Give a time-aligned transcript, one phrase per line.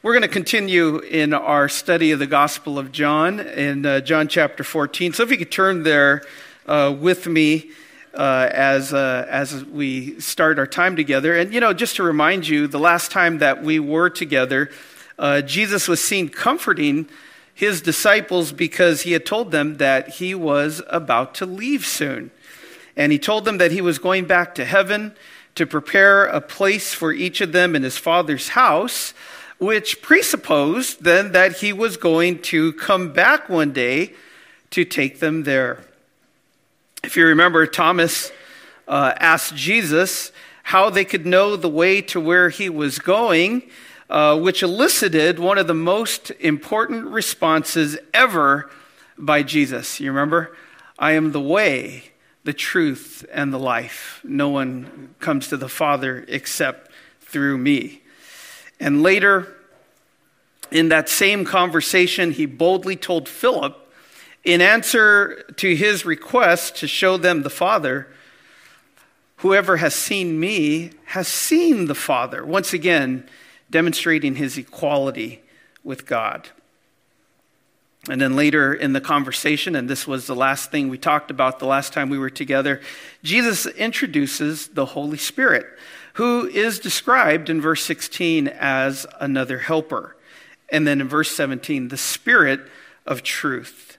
[0.00, 4.28] We're going to continue in our study of the Gospel of John in uh, John
[4.28, 5.12] chapter 14.
[5.12, 6.22] So if you could turn there
[6.66, 7.72] uh, with me
[8.14, 11.36] uh, as, uh, as we start our time together.
[11.36, 14.70] And, you know, just to remind you, the last time that we were together,
[15.18, 17.08] uh, Jesus was seen comforting
[17.52, 22.30] his disciples because he had told them that he was about to leave soon.
[22.96, 25.16] And he told them that he was going back to heaven
[25.56, 29.12] to prepare a place for each of them in his father's house,
[29.58, 34.12] which presupposed then that he was going to come back one day
[34.70, 35.82] to take them there.
[37.02, 38.30] If you remember, Thomas
[38.86, 40.32] uh, asked Jesus
[40.64, 43.62] how they could know the way to where he was going,
[44.10, 48.70] uh, which elicited one of the most important responses ever
[49.16, 50.00] by Jesus.
[50.00, 50.56] You remember?
[50.98, 52.04] I am the way,
[52.44, 54.20] the truth, and the life.
[54.24, 56.90] No one comes to the Father except
[57.20, 58.02] through me.
[58.80, 59.56] And later,
[60.70, 63.76] in that same conversation, he boldly told Philip,
[64.44, 68.08] in answer to his request to show them the Father,
[69.38, 72.44] whoever has seen me has seen the Father.
[72.44, 73.28] Once again,
[73.70, 75.42] demonstrating his equality
[75.84, 76.48] with God.
[78.08, 81.58] And then later in the conversation, and this was the last thing we talked about
[81.58, 82.80] the last time we were together,
[83.22, 85.66] Jesus introduces the Holy Spirit,
[86.18, 90.16] who is described in verse 16 as another helper.
[90.68, 92.58] And then in verse 17, the Spirit
[93.06, 93.98] of truth.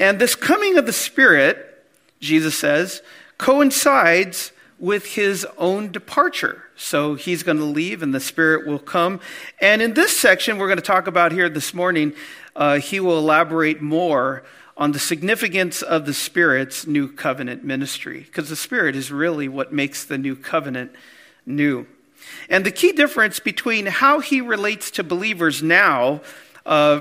[0.00, 1.86] And this coming of the Spirit,
[2.18, 3.02] Jesus says,
[3.38, 6.64] coincides with his own departure.
[6.74, 9.20] So he's going to leave and the Spirit will come.
[9.60, 12.14] And in this section, we're going to talk about here this morning,
[12.56, 14.42] uh, he will elaborate more
[14.76, 19.72] on the significance of the Spirit's new covenant ministry, because the Spirit is really what
[19.72, 20.90] makes the new covenant
[21.48, 21.86] new.
[22.48, 26.20] And the key difference between how he relates to believers now
[26.66, 27.00] uh,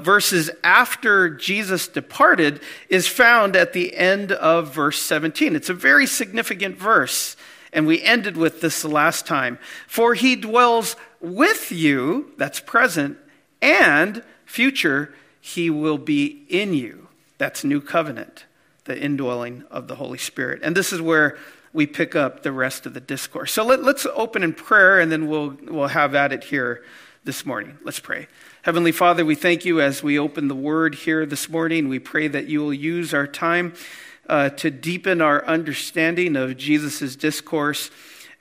[0.63, 5.55] after Jesus departed is found at the end of verse 17.
[5.55, 7.35] It's a very significant verse.
[7.73, 9.59] And we ended with this the last time.
[9.85, 13.17] For he dwells with you, that's present,
[13.61, 17.07] and future, he will be in you.
[17.37, 18.45] That's new covenant,
[18.85, 20.61] the indwelling of the Holy Spirit.
[20.63, 21.37] And this is where
[21.77, 23.53] we pick up the rest of the discourse.
[23.53, 26.83] So let, us open in prayer and then we'll, we'll have at it here
[27.23, 27.77] this morning.
[27.83, 28.25] Let's pray.
[28.63, 31.87] Heavenly Father, we thank you as we open the word here this morning.
[31.87, 33.75] We pray that you will use our time
[34.27, 37.91] uh, to deepen our understanding of Jesus' discourse,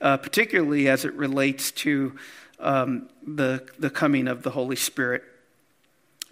[0.01, 2.15] uh, particularly as it relates to
[2.59, 5.23] um, the, the coming of the Holy Spirit.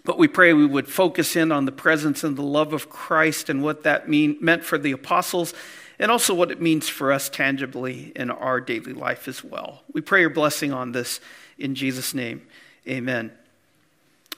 [0.04, 3.48] But we pray we would focus in on the presence and the love of Christ
[3.48, 5.54] and what that mean, meant for the apostles
[5.98, 9.82] and also what it means for us tangibly in our daily life as well.
[9.92, 11.20] We pray your blessing on this
[11.58, 12.46] in Jesus' name.
[12.86, 13.32] Amen.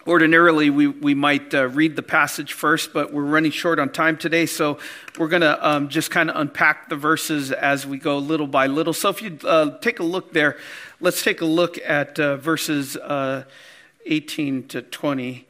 [0.07, 4.17] Ordinarily, we, we might uh, read the passage first, but we're running short on time
[4.17, 4.79] today, so
[5.19, 8.69] we're going to um, just kind of unpack the verses as we go little by
[8.69, 8.95] little.
[8.95, 10.57] So if you uh, take a look there,
[11.01, 13.45] let's take a look at uh, verses uh,
[14.07, 15.47] 18 to 20,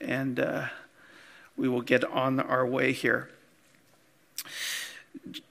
[0.00, 0.66] and uh,
[1.56, 3.30] we will get on our way here.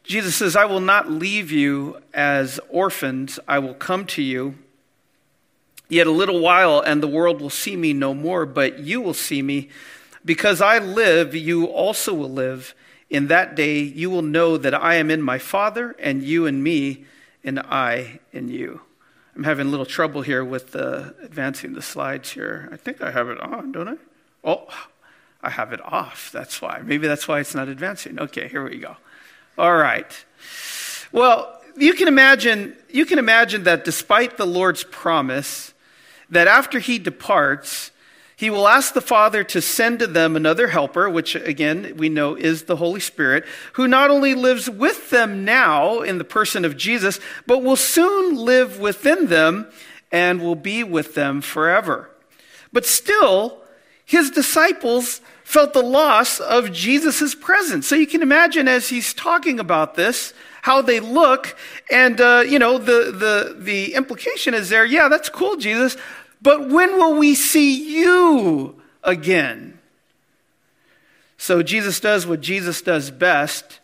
[0.07, 4.55] Jesus says, I will not leave you as orphans, I will come to you.
[5.89, 9.13] Yet a little while, and the world will see me no more, but you will
[9.13, 9.69] see me.
[10.23, 12.73] Because I live, you also will live.
[13.09, 16.63] In that day, you will know that I am in my Father, and you in
[16.63, 17.05] me,
[17.43, 18.81] and I in you.
[19.35, 22.69] I'm having a little trouble here with uh, advancing the slides here.
[22.71, 23.95] I think I have it on, don't I?
[24.43, 24.67] Oh,
[25.41, 26.31] I have it off.
[26.31, 26.81] That's why.
[26.83, 28.19] Maybe that's why it's not advancing.
[28.19, 28.95] Okay, here we go.
[29.57, 30.05] All right.
[31.11, 35.73] Well, you can imagine, you can imagine that despite the Lord's promise,
[36.29, 37.89] that after he departs,
[38.35, 42.35] he will ask the Father to send to them another helper, which again we know
[42.35, 46.77] is the Holy Spirit, who not only lives with them now in the person of
[46.77, 49.65] Jesus, but will soon live within them
[50.11, 52.11] and will be with them forever.
[52.71, 53.57] But still,
[54.05, 57.87] his disciples felt the loss of Jesus' presence.
[57.87, 61.57] So you can imagine as he's talking about this, how they look.
[61.89, 65.95] And, uh, you know, the, the, the implication is there, yeah, that's cool, Jesus,
[66.41, 69.79] but when will we see you again?
[71.37, 73.79] So Jesus does what Jesus does best,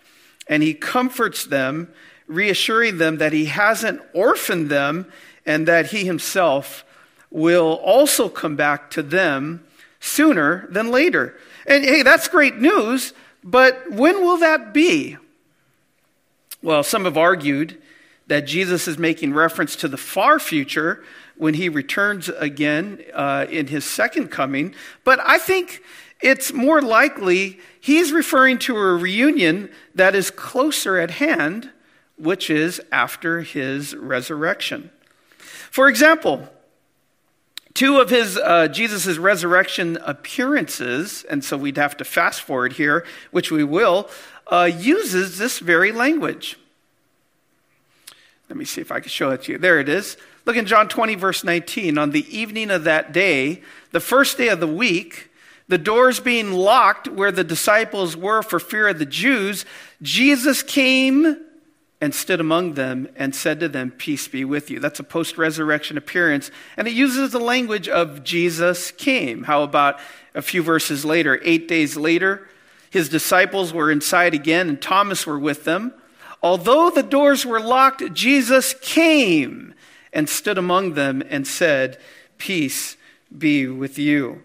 [0.49, 1.87] and he comforts them,
[2.27, 5.09] reassuring them that he hasn't orphaned them
[5.45, 6.83] and that he himself
[7.31, 9.63] will also come back to them
[10.01, 11.37] sooner than later.
[11.65, 13.13] And hey, that's great news,
[13.43, 15.17] but when will that be?
[16.61, 17.81] Well, some have argued
[18.27, 21.03] that Jesus is making reference to the far future
[21.35, 24.73] when he returns again uh, in his second coming.
[25.03, 25.81] But I think
[26.21, 31.69] it's more likely he's referring to a reunion that is closer at hand,
[32.17, 34.89] which is after his resurrection.
[35.69, 36.47] For example,
[37.73, 43.05] two of his uh, jesus' resurrection appearances and so we'd have to fast forward here
[43.31, 44.09] which we will
[44.47, 46.57] uh, uses this very language.
[48.49, 49.57] Let me see if i can show it to you.
[49.57, 50.17] There it is.
[50.45, 53.61] Look in john 20 verse 19 on the evening of that day
[53.91, 55.29] the first day of the week
[55.69, 59.65] the doors being locked where the disciples were for fear of the jews
[60.01, 61.37] jesus came
[62.03, 64.77] and stood among them and said to them, Peace be with you.
[64.77, 66.51] That's a post resurrection appearance.
[66.75, 69.43] And it uses the language of Jesus came.
[69.43, 70.01] How about
[70.35, 71.39] a few verses later?
[71.45, 72.49] Eight days later,
[72.89, 75.93] his disciples were inside again, and Thomas were with them.
[76.41, 79.73] Although the doors were locked, Jesus came
[80.11, 81.97] and stood among them and said,
[82.37, 82.97] Peace
[83.35, 84.43] be with you.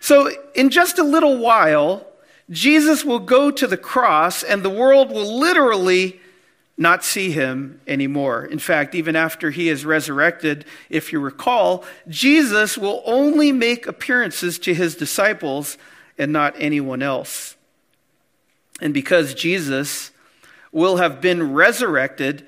[0.00, 2.06] So, in just a little while,
[2.50, 6.20] Jesus will go to the cross and the world will literally
[6.78, 8.44] not see him anymore.
[8.44, 14.58] In fact, even after he is resurrected, if you recall, Jesus will only make appearances
[14.60, 15.78] to his disciples
[16.18, 17.56] and not anyone else.
[18.80, 20.10] And because Jesus
[20.70, 22.46] will have been resurrected,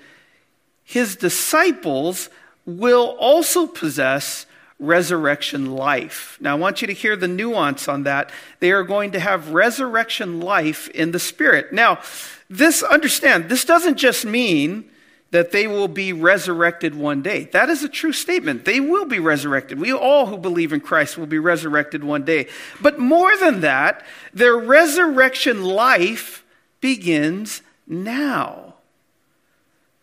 [0.84, 2.28] his disciples
[2.66, 4.44] will also possess
[4.78, 6.38] resurrection life.
[6.40, 8.30] Now, I want you to hear the nuance on that.
[8.60, 11.72] They are going to have resurrection life in the Spirit.
[11.72, 12.00] Now,
[12.48, 14.90] this, understand, this doesn't just mean
[15.30, 17.44] that they will be resurrected one day.
[17.52, 18.64] That is a true statement.
[18.64, 19.78] They will be resurrected.
[19.78, 22.48] We all who believe in Christ will be resurrected one day.
[22.80, 26.44] But more than that, their resurrection life
[26.80, 28.75] begins now.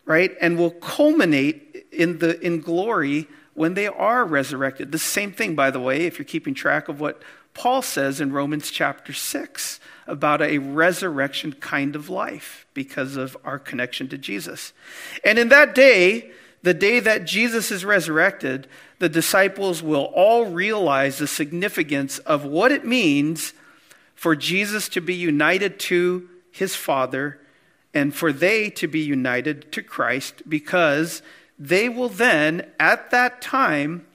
[0.05, 0.35] Right?
[0.39, 4.91] And will culminate in the in glory when they are resurrected.
[4.91, 7.21] The same thing, by the way, if you're keeping track of what
[7.55, 13.57] Paul says in Romans chapter 6 about a resurrection kind of life because of our
[13.57, 14.73] connection to Jesus.
[15.23, 16.31] And in that day,
[16.61, 18.67] the day that Jesus is resurrected,
[18.99, 23.53] the disciples will all realize the significance of what it means
[24.15, 27.39] for Jesus to be united to his Father
[27.93, 31.21] and for they to be united to Christ because
[31.57, 34.05] they will then, at that time,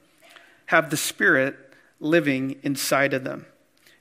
[0.67, 1.57] have the Spirit
[1.99, 3.45] living inside of them.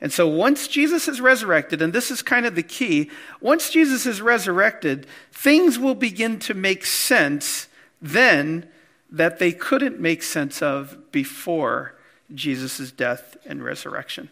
[0.01, 3.11] And so once Jesus is resurrected, and this is kind of the key,
[3.41, 7.69] once Jesus is resurrected, things will begin to make sense
[8.01, 8.67] then
[9.11, 11.97] that they couldn't make sense of before
[12.35, 14.31] Jesus' death and resurrection.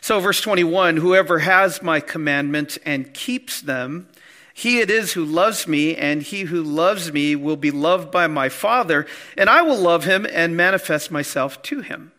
[0.00, 4.08] So, verse 21 Whoever has my commandments and keeps them,
[4.54, 8.26] he it is who loves me, and he who loves me will be loved by
[8.26, 9.06] my Father,
[9.36, 12.12] and I will love him and manifest myself to him.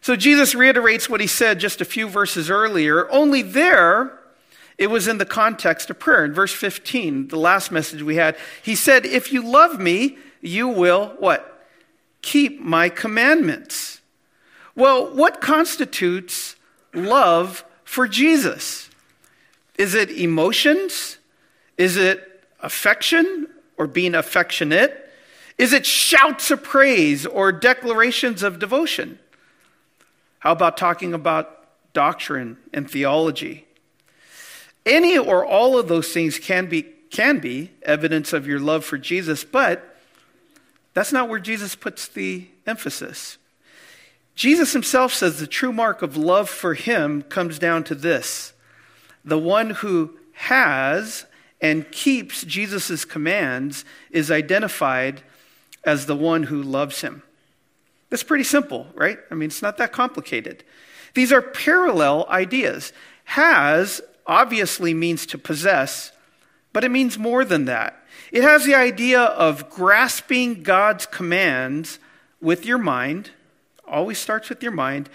[0.00, 4.18] So Jesus reiterates what he said just a few verses earlier, only there
[4.76, 6.24] it was in the context of prayer.
[6.24, 10.68] In verse 15, the last message we had, he said, If you love me, you
[10.68, 11.66] will what?
[12.22, 14.00] Keep my commandments.
[14.74, 16.56] Well, what constitutes
[16.92, 18.90] love for Jesus?
[19.78, 21.18] Is it emotions?
[21.76, 25.10] Is it affection or being affectionate?
[25.58, 29.18] Is it shouts of praise or declarations of devotion?
[30.38, 33.66] How about talking about doctrine and theology?
[34.84, 38.98] Any or all of those things can be, can be evidence of your love for
[38.98, 39.96] Jesus, but
[40.92, 43.38] that's not where Jesus puts the emphasis.
[44.34, 48.52] Jesus himself says the true mark of love for him comes down to this
[49.24, 51.24] the one who has
[51.64, 55.22] and keeps Jesus' commands is identified
[55.82, 57.22] as the one who loves him.
[58.10, 59.18] That's pretty simple, right?
[59.30, 60.62] I mean, it's not that complicated.
[61.14, 62.92] These are parallel ideas.
[63.24, 66.12] Has obviously means to possess,
[66.74, 67.96] but it means more than that.
[68.30, 71.98] It has the idea of grasping God's commands
[72.42, 73.30] with your mind,
[73.88, 75.08] always starts with your mind,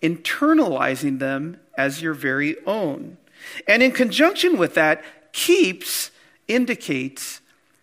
[0.00, 3.16] internalizing them as your very own.
[3.66, 5.02] And in conjunction with that,
[5.36, 6.10] keeps
[6.48, 7.42] indicates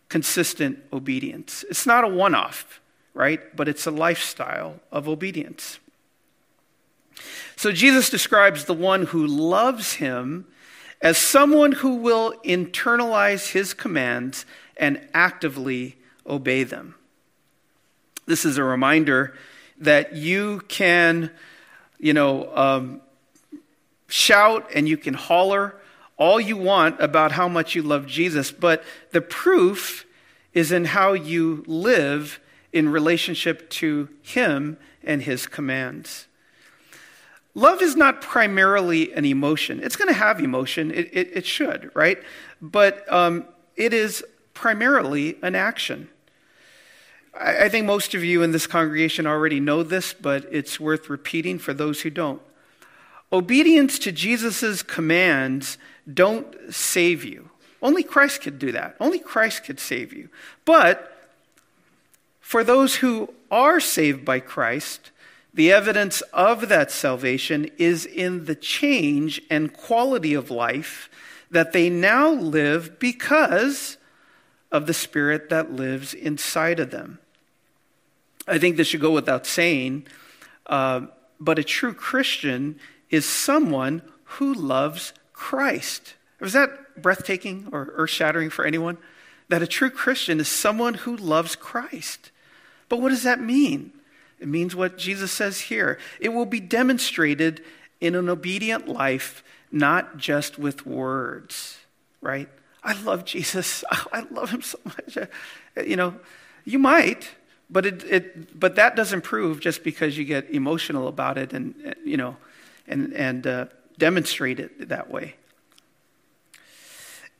[0.10, 1.64] consistent obedience.
[1.70, 2.82] It's not a one off,
[3.14, 3.56] right?
[3.56, 5.78] But it's a lifestyle of obedience.
[7.56, 10.48] So Jesus describes the one who loves him
[11.00, 16.96] as someone who will internalize his commands and actively obey them.
[18.26, 19.36] This is a reminder
[19.78, 21.30] that you can,
[22.00, 23.02] you know, um,
[24.08, 25.76] shout and you can holler
[26.18, 30.06] all you want about how much you love Jesus, but the proof
[30.54, 32.40] is in how you live
[32.72, 36.28] in relationship to Him and His commands.
[37.56, 39.80] Love is not primarily an emotion.
[39.84, 42.18] It's going to have emotion, it, it, it should, right?
[42.62, 46.10] But um, it is primarily an action.
[47.34, 51.10] I, I think most of you in this congregation already know this, but it's worth
[51.10, 52.42] repeating for those who don't.
[53.32, 55.78] Obedience to Jesus' commands
[56.12, 57.50] don't save you.
[57.82, 58.96] Only Christ could do that.
[59.00, 60.30] Only Christ could save you.
[60.66, 61.10] But
[62.40, 65.12] for those who are saved by Christ,
[65.54, 71.10] the evidence of that salvation is in the change and quality of life
[71.52, 73.98] that they now live because
[74.72, 77.20] of the Spirit that lives inside of them.
[78.48, 80.08] I think this should go without saying,
[80.66, 81.02] uh,
[81.40, 82.80] but a true Christian
[83.10, 86.14] is someone who loves Christ.
[86.40, 88.98] Was that breathtaking or earth shattering for anyone?
[89.50, 92.32] That a true Christian is someone who loves Christ.
[92.90, 93.92] But what does that mean?
[94.40, 95.98] It means what Jesus says here.
[96.20, 97.64] It will be demonstrated
[98.02, 101.80] in an obedient life, not just with words,
[102.22, 102.50] right?
[102.84, 103.84] I love Jesus.
[103.92, 105.18] I love him so much.
[105.86, 106.16] You know,
[106.66, 107.30] you might,
[107.70, 111.96] but it, it but that doesn't prove just because you get emotional about it and
[112.04, 112.36] you know,
[112.88, 113.66] and and uh,
[114.04, 115.34] demonstrate it that way.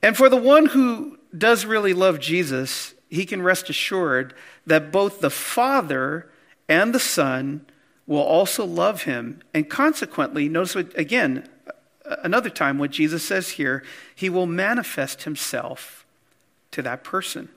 [0.02, 4.32] And for the one who does really love Jesus, he can rest assured
[4.66, 6.30] that both the Father
[6.66, 7.66] and the Son
[8.06, 9.42] will also love him.
[9.52, 11.46] And consequently, notice what, again,
[12.22, 16.06] another time what Jesus says here, he will manifest himself
[16.70, 17.50] to that person.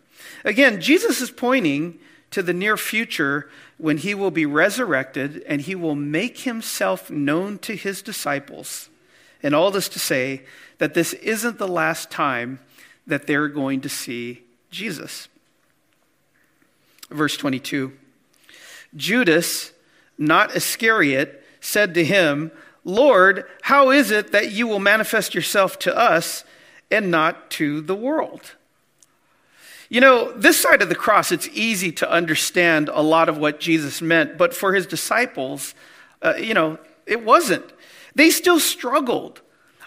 [0.44, 1.98] Again, Jesus is pointing
[2.32, 7.58] to the near future when he will be resurrected and he will make himself known
[7.60, 8.90] to his disciples.
[9.48, 10.42] And all this to say
[10.78, 12.60] that this isn't the last time
[13.08, 15.30] that they're going to see Jesus.
[17.10, 17.94] Verse 22.
[18.94, 19.72] Judas,
[20.18, 22.52] not Iscariot, said to him,
[22.84, 26.44] Lord, how is it that you will manifest yourself to us
[26.92, 28.54] and not to the world?
[29.88, 33.62] You know, this side of the cross, it's easy to understand a lot of what
[33.62, 35.74] Jesus meant, but for his disciples,
[36.22, 37.64] uh, you know, it wasn't.
[38.18, 39.42] They still struggled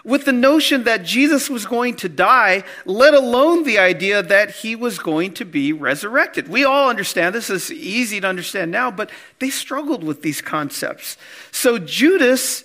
[0.05, 4.73] with the notion that Jesus was going to die, let alone the idea that he
[4.73, 6.47] was going to be resurrected.
[6.47, 9.09] We all understand this is easy to understand now, but
[9.39, 11.17] they struggled with these concepts.
[11.51, 12.63] So Judas,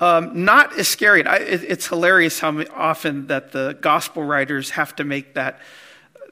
[0.00, 5.04] um, not Iscariot, I, it, it's hilarious how often that the gospel writers have to
[5.04, 5.60] make that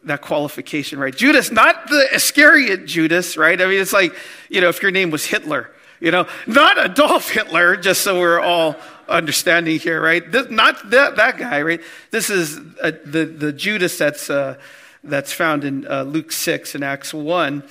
[0.03, 1.15] that qualification, right?
[1.15, 3.61] Judas, not the Iscariot Judas, right?
[3.61, 4.15] I mean, it's like,
[4.49, 5.71] you know, if your name was Hitler,
[6.01, 8.77] you know, not Adolf Hitler, just so we're all
[9.09, 10.31] understanding here, right?
[10.31, 11.81] This, not that, that guy, right?
[12.11, 14.57] This is uh, the, the Judas that's, uh,
[15.05, 17.63] that's found in uh, Luke 6 and Acts 1.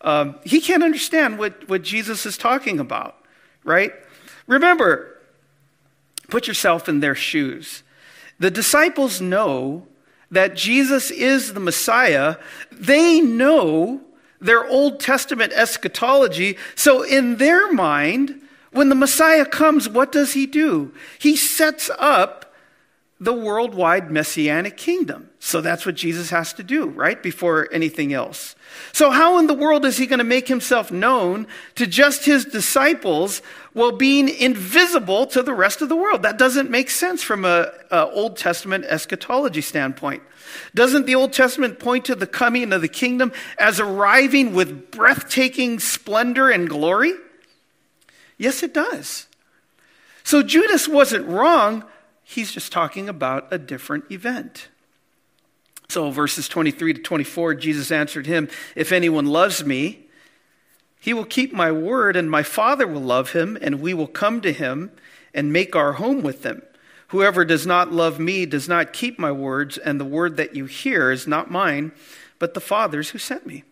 [0.00, 3.16] Um, he can't understand what, what Jesus is talking about,
[3.64, 3.92] right?
[4.46, 5.16] Remember,
[6.28, 7.82] put yourself in their shoes.
[8.38, 9.86] The disciples know
[10.30, 12.36] that Jesus is the Messiah.
[12.72, 14.00] They know
[14.40, 16.56] their Old Testament eschatology.
[16.74, 18.40] So, in their mind,
[18.72, 20.92] when the Messiah comes, what does he do?
[21.18, 22.45] He sets up
[23.18, 25.30] the worldwide messianic kingdom.
[25.38, 27.22] So that's what Jesus has to do, right?
[27.22, 28.54] Before anything else.
[28.92, 31.46] So, how in the world is he going to make himself known
[31.76, 33.40] to just his disciples
[33.72, 36.22] while being invisible to the rest of the world?
[36.22, 40.22] That doesn't make sense from a, a Old Testament eschatology standpoint.
[40.74, 45.80] Doesn't the Old Testament point to the coming of the kingdom as arriving with breathtaking
[45.80, 47.14] splendor and glory?
[48.36, 49.26] Yes, it does.
[50.22, 51.84] So Judas wasn't wrong.
[52.28, 54.66] He's just talking about a different event.
[55.88, 60.06] So, verses 23 to 24, Jesus answered him, If anyone loves me,
[60.98, 64.40] he will keep my word, and my Father will love him, and we will come
[64.40, 64.90] to him
[65.32, 66.62] and make our home with him.
[67.08, 70.66] Whoever does not love me does not keep my words, and the word that you
[70.66, 71.92] hear is not mine,
[72.40, 73.62] but the Father's who sent me.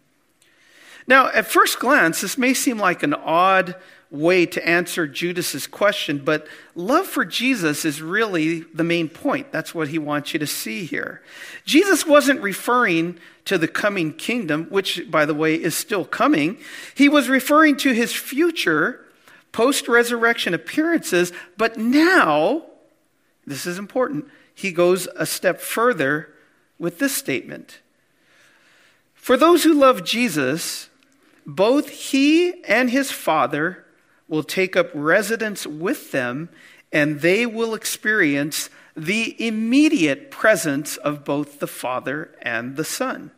[1.09, 3.75] Now, at first glance, this may seem like an odd
[4.15, 9.51] way to answer Judas's question, but love for Jesus is really the main point.
[9.51, 11.21] That's what he wants you to see here.
[11.65, 16.59] Jesus wasn't referring to the coming kingdom, which, by the way, is still coming.
[16.95, 19.05] He was referring to his future
[19.53, 22.65] post resurrection appearances, but now,
[23.47, 26.33] this is important, he goes a step further
[26.79, 27.81] with this statement.
[29.15, 30.89] For those who love Jesus,
[31.47, 33.84] both he and his Father
[34.35, 36.49] will take up residence with them,
[36.93, 43.31] and they will experience the immediate presence of both the Father and the Son.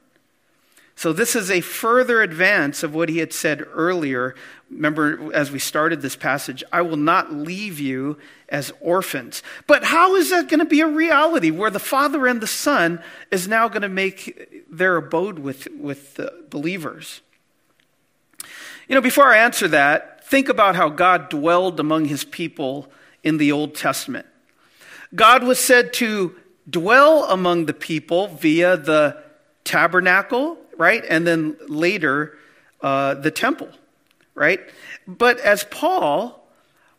[0.98, 4.34] So, this is a further advance of what he had said earlier.
[4.70, 8.16] Remember, as we started this passage, I will not leave you
[8.48, 9.42] as orphans.
[9.66, 13.02] But how is that going to be a reality where the Father and the Son
[13.30, 17.20] is now going to make their abode with, with the believers?
[18.88, 22.88] You know, before I answer that, think about how God dwelled among his people
[23.22, 24.26] in the Old Testament.
[25.14, 26.36] God was said to
[26.68, 29.22] dwell among the people via the
[29.64, 31.04] tabernacle right?
[31.08, 32.36] And then later,
[32.80, 33.68] uh, the temple,
[34.34, 34.60] right?
[35.06, 36.46] But as Paul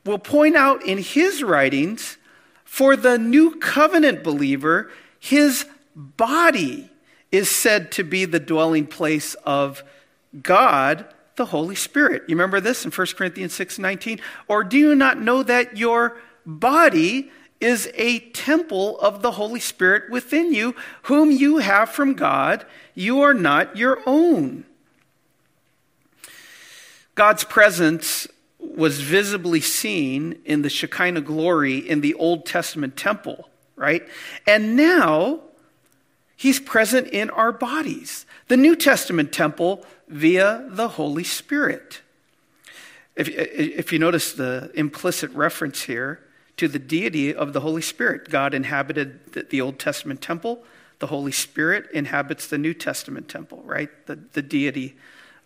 [0.06, 2.18] will point out in his writings,
[2.64, 5.66] for the new covenant believer, his
[5.96, 6.90] body
[7.32, 9.84] is said to be the dwelling place of
[10.44, 11.06] God,
[11.38, 12.24] the Holy Spirit.
[12.28, 14.20] You remember this in 1 Corinthians 6 19?
[14.48, 20.10] Or do you not know that your body is a temple of the Holy Spirit
[20.12, 22.66] within you, whom you have from God.
[22.94, 24.66] You are not your own.
[27.16, 28.28] God's presence
[28.60, 34.08] was visibly seen in the Shekinah glory in the Old Testament temple, right?
[34.46, 35.42] And now
[36.36, 38.27] he's present in our bodies.
[38.48, 42.02] The New Testament temple via the Holy Spirit.
[43.16, 46.22] If, if you notice the implicit reference here,
[46.58, 48.30] to the deity of the Holy Spirit.
[48.30, 50.64] God inhabited the Old Testament temple,
[51.00, 53.90] the Holy Spirit inhabits the New Testament temple, right?
[54.08, 54.98] The, the deity,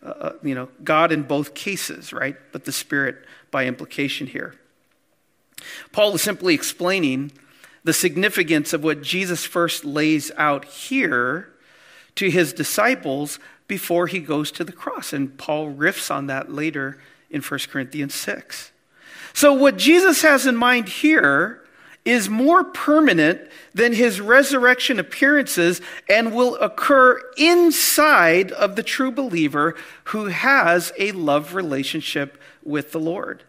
[0.04, 2.38] uh, uh, you know, God in both cases, right?
[2.54, 4.56] But the Spirit by implication here.
[5.92, 7.34] Paul is simply explaining
[7.84, 11.51] the significance of what Jesus first lays out here
[12.16, 15.14] to his disciples before he goes to the cross.
[15.14, 17.00] And Paul riffs on that later
[17.30, 18.72] in 1 Corinthians 6.
[19.34, 21.62] So, what Jesus has in mind here
[22.04, 23.40] is more permanent
[23.74, 29.76] than his resurrection appearances and will occur inside of the true believer
[30.06, 33.44] who has a love relationship with the Lord.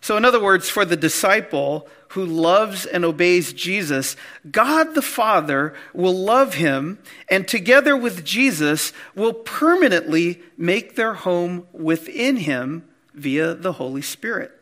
[0.00, 4.16] So, in other words, for the disciple who loves and obeys Jesus,
[4.48, 11.66] God the Father will love him and together with Jesus will permanently make their home
[11.72, 14.52] within him via the Holy Spirit.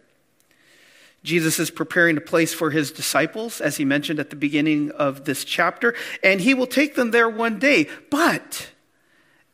[1.22, 5.26] Jesus is preparing a place for his disciples, as he mentioned at the beginning of
[5.26, 7.86] this chapter, and he will take them there one day.
[8.10, 8.70] But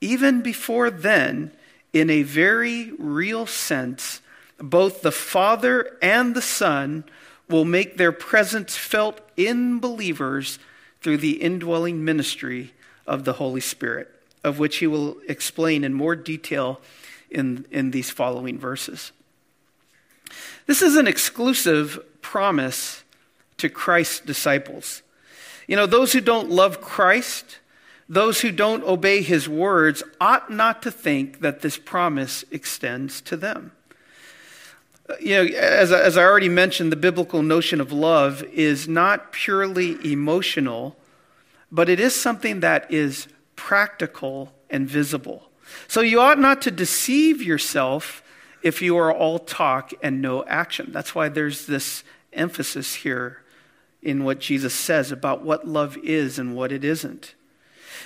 [0.00, 1.50] even before then,
[1.92, 4.22] in a very real sense,
[4.60, 7.04] both the Father and the Son
[7.48, 10.58] will make their presence felt in believers
[11.00, 12.72] through the indwelling ministry
[13.06, 14.08] of the Holy Spirit,
[14.44, 16.80] of which he will explain in more detail
[17.30, 19.12] in, in these following verses.
[20.66, 23.02] This is an exclusive promise
[23.56, 25.02] to Christ's disciples.
[25.66, 27.58] You know, those who don't love Christ,
[28.08, 33.36] those who don't obey his words, ought not to think that this promise extends to
[33.36, 33.72] them.
[35.20, 39.96] You know, as, as I already mentioned, the biblical notion of love is not purely
[40.12, 40.96] emotional,
[41.72, 45.50] but it is something that is practical and visible.
[45.86, 48.22] So you ought not to deceive yourself
[48.62, 50.90] if you are all talk and no action.
[50.92, 53.42] That's why there's this emphasis here
[54.02, 57.34] in what Jesus says about what love is and what it isn't.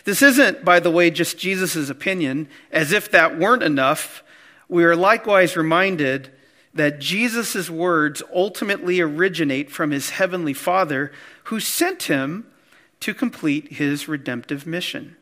[0.04, 2.48] This isn't, by the way, just Jesus' opinion.
[2.70, 4.22] As if that weren't enough,
[4.68, 6.30] we are likewise reminded
[6.74, 11.12] that Jesus' words ultimately originate from his heavenly Father
[11.44, 12.46] who sent him
[13.00, 15.16] to complete his redemptive mission.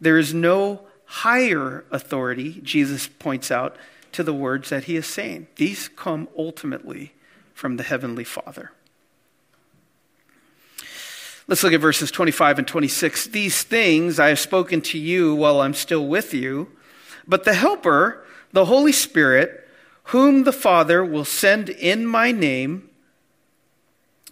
[0.00, 3.76] There is no higher authority, Jesus points out,
[4.12, 5.46] to the words that he is saying.
[5.56, 7.14] These come ultimately
[7.54, 8.72] from the Heavenly Father.
[11.46, 13.26] Let's look at verses 25 and 26.
[13.26, 16.68] These things I have spoken to you while I'm still with you,
[17.26, 19.63] but the Helper, the Holy Spirit,
[20.04, 22.88] whom the Father will send in my name,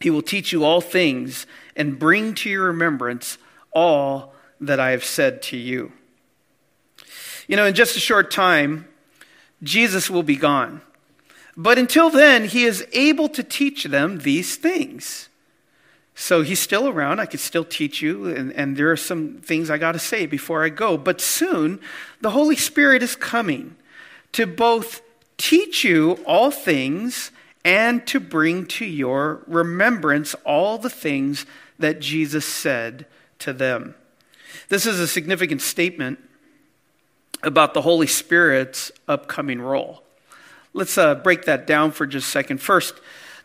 [0.00, 3.38] he will teach you all things and bring to your remembrance
[3.72, 5.92] all that I have said to you.
[7.48, 8.86] You know, in just a short time,
[9.62, 10.82] Jesus will be gone.
[11.56, 15.28] But until then, he is able to teach them these things.
[16.14, 17.20] So he's still around.
[17.20, 20.26] I could still teach you, and, and there are some things I got to say
[20.26, 20.96] before I go.
[20.96, 21.80] But soon,
[22.20, 23.76] the Holy Spirit is coming
[24.32, 25.00] to both
[25.42, 27.32] teach you all things
[27.64, 31.46] and to bring to your remembrance all the things
[31.80, 33.06] that Jesus said
[33.40, 33.96] to them.
[34.68, 36.20] This is a significant statement
[37.42, 40.04] about the Holy Spirit's upcoming role.
[40.74, 42.58] Let's uh, break that down for just a second.
[42.58, 42.94] First,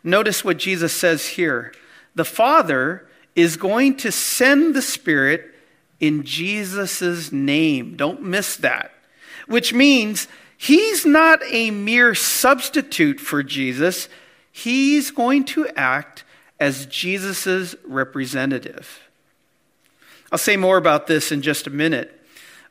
[0.04, 1.74] notice what Jesus says here.
[2.14, 5.52] The Father is going to send the Spirit
[5.98, 7.96] in Jesus' name.
[7.96, 8.92] Don't miss that.
[9.48, 14.10] Which means he's not a mere substitute for Jesus,
[14.52, 16.24] he's going to act
[16.60, 19.08] as Jesus' representative.
[20.30, 22.20] I'll say more about this in just a minute,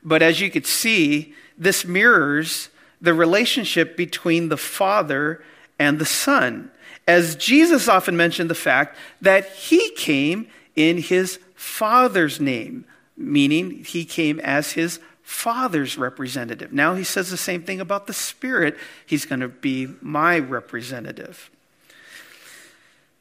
[0.04, 2.68] but as you could see, this mirrors
[3.00, 5.42] the relationship between the Father
[5.78, 6.70] and the Son,
[7.06, 10.46] as Jesus often mentioned the fact that he came
[10.76, 12.84] in his Father's name,
[13.16, 16.72] meaning he came as his Father's representative.
[16.72, 18.78] Now he says the same thing about the Spirit.
[19.04, 21.50] He's going to be my representative.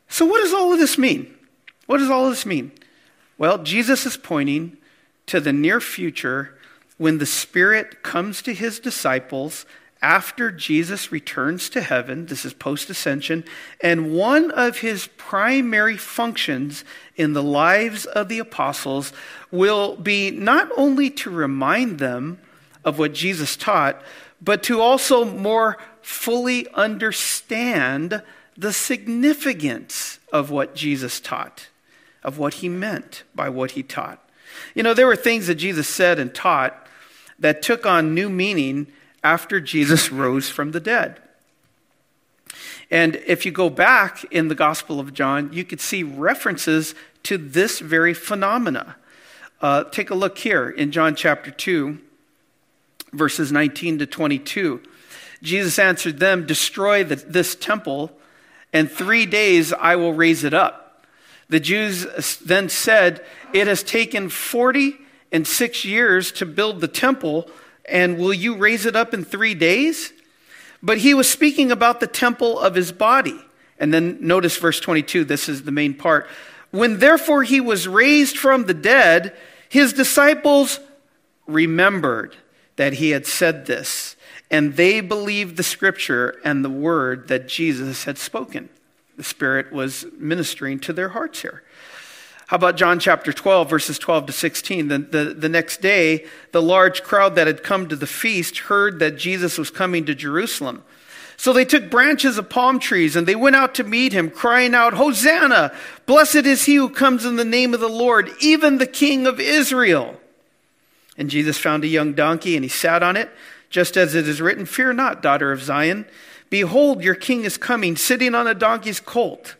[0.07, 1.35] So, what does all of this mean?
[1.85, 2.71] What does all of this mean?
[3.37, 4.77] Well, Jesus is pointing
[5.25, 6.57] to the near future
[6.97, 9.65] when the Spirit comes to his disciples
[10.07, 13.43] after Jesus returns to heaven, this is post ascension,
[13.81, 16.85] and one of his primary functions
[17.17, 19.11] in the lives of the apostles
[19.51, 22.39] will be not only to remind them
[22.85, 24.01] of what Jesus taught,
[24.41, 28.23] but to also more fully understand
[28.55, 31.67] the significance of what Jesus taught,
[32.23, 34.23] of what he meant by what he taught.
[34.73, 36.87] You know, there were things that Jesus said and taught
[37.39, 38.87] that took on new meaning
[39.27, 41.19] after Jesus rose from the dead.
[42.89, 47.37] And if you go back in the Gospel of John, you could see references to
[47.37, 48.95] this very phenomena.
[49.61, 51.97] Uh, take a look here in John chapter 2,
[53.11, 54.81] verses 19 to 22.
[55.43, 58.17] Jesus answered them, Destroy the, this temple,
[58.71, 61.05] and three days I will raise it up.
[61.49, 64.95] The Jews then said, It has taken 40
[65.33, 67.49] and six years to build the temple
[67.87, 70.11] and will you raise it up in three days?
[70.81, 73.39] But he was speaking about the temple of his body.
[73.79, 76.27] And then notice verse 22, this is the main part.
[76.71, 79.35] When therefore he was raised from the dead,
[79.69, 80.79] his disciples
[81.47, 82.35] remembered
[82.75, 84.15] that he had said this,
[84.51, 88.69] and they believed the scripture and the word that Jesus had spoken.
[89.17, 91.63] The Spirit was ministering to their hearts here.
[92.47, 94.87] How about John chapter 12, verses 12 to 16?
[94.87, 98.99] The, the, the, next day, the large crowd that had come to the feast heard
[98.99, 100.83] that Jesus was coming to Jerusalem.
[101.35, 104.73] So they took branches of palm trees and they went out to meet him, crying
[104.73, 105.73] out, Hosanna!
[106.05, 109.41] Blessed is he who comes in the name of the Lord, even the King of
[109.41, 110.15] Israel.
[111.17, 113.29] And Jesus found a young donkey and he sat on it,
[113.69, 116.05] just as it is written, Fear not, daughter of Zion.
[116.49, 119.56] Behold, your king is coming, sitting on a donkey's colt.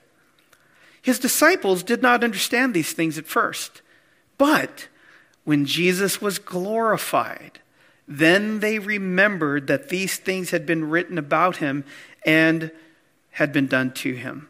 [1.08, 3.82] His disciples did not understand these things at first.
[4.38, 4.90] But
[5.46, 7.60] when Jesus was glorified,
[8.10, 11.86] then they remembered that these things had been written about him
[12.26, 12.72] and
[13.32, 14.50] had been done to him.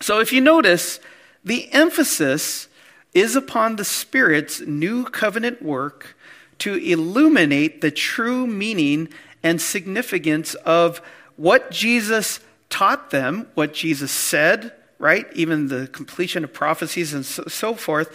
[0.00, 1.00] So if you notice,
[1.42, 2.68] the emphasis
[3.12, 6.16] is upon the Spirit's new covenant work
[6.58, 9.08] to illuminate the true meaning
[9.42, 11.02] and significance of
[11.34, 12.38] what Jesus
[12.70, 15.26] taught them, what Jesus said, right?
[15.34, 18.14] Even the completion of prophecies and so, so forth,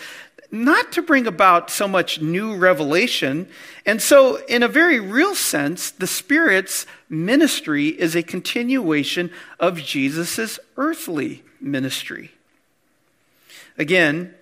[0.52, 3.48] not to bring about so much new revelation.
[3.86, 10.60] And so, in a very real sense, the Spirit's ministry is a continuation of Jesus'
[10.76, 12.32] earthly ministry.
[13.78, 14.34] Again,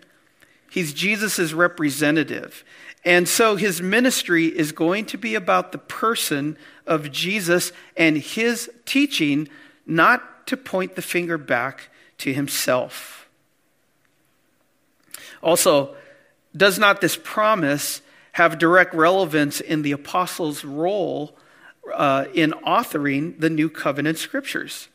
[0.69, 2.63] he's Jesus' representative.
[3.05, 8.69] And so his ministry is going to be about the person of Jesus and his
[8.85, 9.47] teaching,
[9.85, 13.27] not to point the finger back to himself.
[15.41, 15.95] Also,
[16.55, 18.01] does not this promise
[18.33, 21.35] have direct relevance in the apostles' role
[21.93, 24.87] uh, in authoring the new covenant scriptures?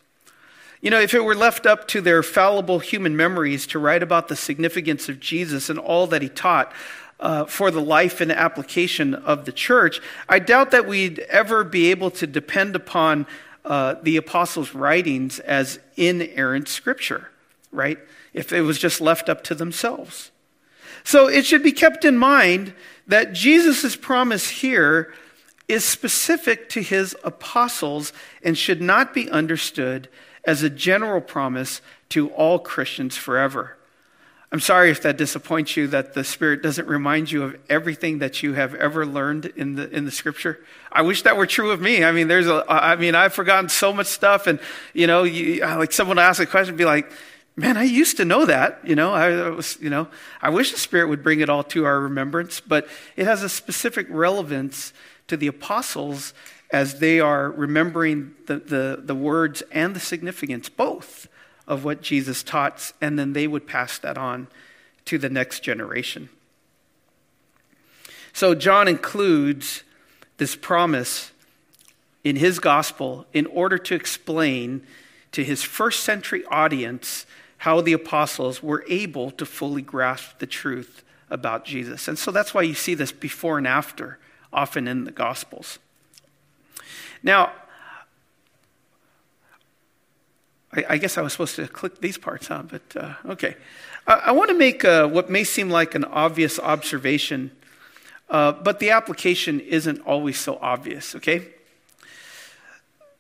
[0.81, 4.29] You know, if it were left up to their fallible human memories to write about
[4.29, 6.73] the significance of Jesus and all that he taught
[7.21, 11.91] uh, for the life and application of the church, I doubt that we'd ever be
[11.91, 13.27] able to depend upon
[13.65, 17.31] uh, the apostles' writings as inerrant scripture,
[17.73, 17.99] right?
[18.33, 20.31] If it was just left up to themselves.
[21.05, 22.75] So it should be kept in mind
[23.07, 25.13] that Jesus' promise here
[25.69, 30.09] is specific to his apostles and should not be understood
[30.45, 33.77] as a general promise to all Christians forever.
[34.55, 38.41] I'm sorry if that disappoints you that the Spirit doesn't remind you of everything that
[38.45, 40.61] you have ever learned in the, in the Scripture.
[40.93, 42.05] I wish that were true of me.
[42.05, 44.61] I mean, there's a, I mean, I've forgotten so much stuff, and,
[44.93, 47.11] you know, you, like someone ask a question, be like,
[47.57, 48.79] man, I used to know that.
[48.85, 50.07] You know, I was, you know,
[50.41, 52.87] I wish the Spirit would bring it all to our remembrance, but
[53.17, 54.93] it has a specific relevance
[55.27, 56.33] to the apostles
[56.71, 61.27] as they are remembering the, the, the words and the significance, both
[61.67, 64.49] of what Jesus taught, and then they would pass that on
[65.07, 66.29] to the next generation.
[68.33, 69.83] So John includes
[70.39, 71.31] this promise
[72.25, 74.83] in his gospel in order to explain
[75.33, 77.27] to his first century audience
[77.59, 82.09] how the apostles were able to fully grasp the truth about Jesus.
[82.09, 84.19] And so that's why you see this before and after,
[84.53, 85.79] often in the gospels.
[87.23, 87.53] Now,
[90.75, 92.63] I, I guess I was supposed to click these parts, huh?
[92.69, 93.57] But uh, okay.
[94.07, 97.51] I, I want to make uh, what may seem like an obvious observation,
[98.29, 101.49] uh, but the application isn't always so obvious, okay?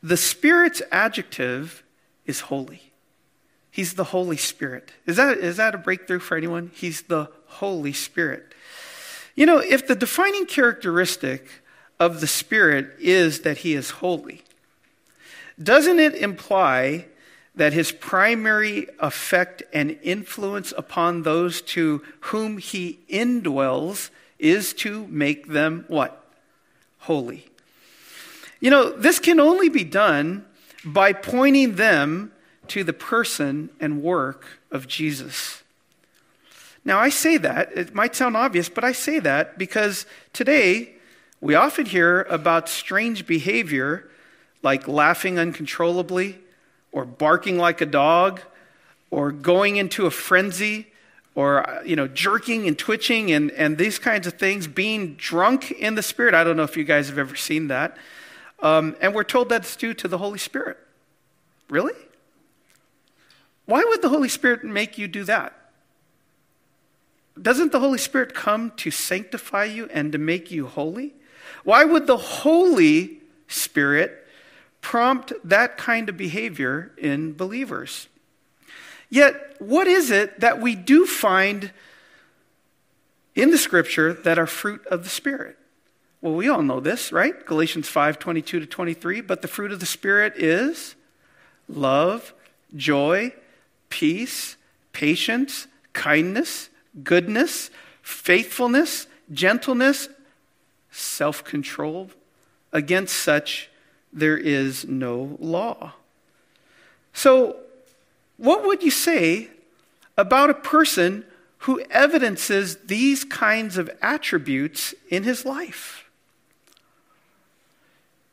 [0.02, 1.82] The Spirit's adjective
[2.26, 2.92] is holy.
[3.70, 4.92] He's the Holy Spirit.
[5.06, 6.70] Is that, is that a breakthrough for anyone?
[6.74, 8.54] He's the Holy Spirit.
[9.34, 11.48] You know, if the defining characteristic
[11.98, 14.42] of the Spirit is that he is holy,
[15.60, 17.06] doesn't it imply
[17.56, 25.48] that his primary effect and influence upon those to whom he indwells is to make
[25.48, 26.24] them what?
[27.00, 27.46] Holy.
[28.60, 30.44] You know, this can only be done
[30.84, 32.32] by pointing them
[32.68, 35.62] to the person and work of Jesus.
[36.84, 40.94] Now, I say that, it might sound obvious, but I say that because today
[41.40, 44.10] we often hear about strange behavior
[44.62, 46.38] like laughing uncontrollably
[46.94, 48.40] or barking like a dog
[49.10, 50.86] or going into a frenzy
[51.34, 55.96] or you know jerking and twitching and, and these kinds of things being drunk in
[55.96, 56.34] the spirit.
[56.34, 57.96] I don't know if you guys have ever seen that.
[58.60, 60.78] Um, and we're told that's due to the holy spirit.
[61.68, 61.94] Really?
[63.66, 65.52] Why would the holy spirit make you do that?
[67.40, 71.14] Doesn't the holy spirit come to sanctify you and to make you holy?
[71.64, 74.23] Why would the holy spirit
[74.84, 78.06] prompt that kind of behavior in believers.
[79.08, 81.72] Yet, what is it that we do find
[83.34, 85.56] in the scripture that are fruit of the Spirit?
[86.20, 87.46] Well, we all know this, right?
[87.46, 89.22] Galatians 5 22 to 23.
[89.22, 90.96] But the fruit of the Spirit is
[91.66, 92.34] love,
[92.76, 93.32] joy,
[93.88, 94.56] peace,
[94.92, 96.68] patience, kindness,
[97.02, 97.70] goodness,
[98.02, 100.10] faithfulness, gentleness,
[100.90, 102.10] self control.
[102.70, 103.70] Against such,
[104.14, 105.92] there is no law.
[107.12, 107.56] So,
[108.36, 109.50] what would you say
[110.16, 111.24] about a person
[111.58, 116.08] who evidences these kinds of attributes in his life?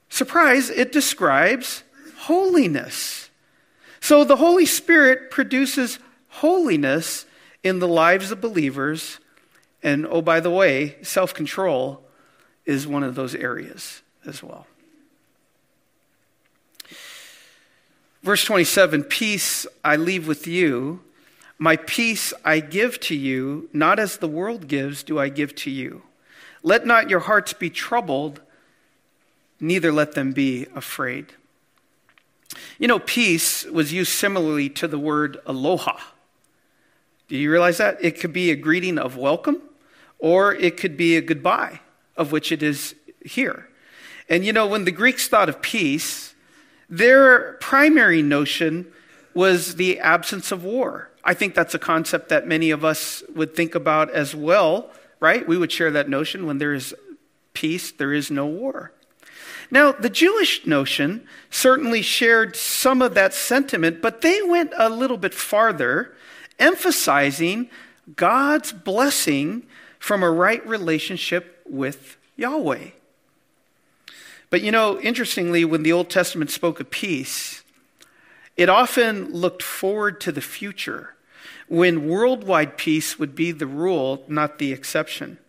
[0.09, 1.83] Surprise, it describes
[2.17, 3.29] holiness.
[3.99, 7.25] So, the Holy Spirit produces holiness
[7.63, 9.19] in the lives of believers.
[9.83, 12.03] And oh, by the way, self control
[12.65, 14.67] is one of those areas as well.
[18.23, 21.01] Verse 27 Peace I leave with you,
[21.57, 25.71] my peace I give to you, not as the world gives, do I give to
[25.71, 26.03] you.
[26.63, 28.41] Let not your hearts be troubled,
[29.59, 31.33] neither let them be afraid.
[32.77, 35.97] You know, peace was used similarly to the word aloha.
[37.27, 38.03] Do you realize that?
[38.03, 39.61] It could be a greeting of welcome,
[40.19, 41.79] or it could be a goodbye,
[42.17, 43.69] of which it is here.
[44.29, 46.30] And you know, when the Greeks thought of peace,
[46.91, 48.85] their primary notion
[49.33, 51.09] was the absence of war.
[51.23, 54.89] I think that's a concept that many of us would think about as well,
[55.21, 55.47] right?
[55.47, 56.93] We would share that notion when there is
[57.53, 58.91] peace, there is no war.
[59.69, 65.17] Now, the Jewish notion certainly shared some of that sentiment, but they went a little
[65.17, 66.13] bit farther,
[66.59, 67.69] emphasizing
[68.17, 69.65] God's blessing
[69.97, 72.89] from a right relationship with Yahweh.
[74.51, 77.63] But you know, interestingly, when the Old Testament spoke of peace,
[78.57, 81.15] it often looked forward to the future
[81.67, 85.39] when worldwide peace would be the rule, not the exception.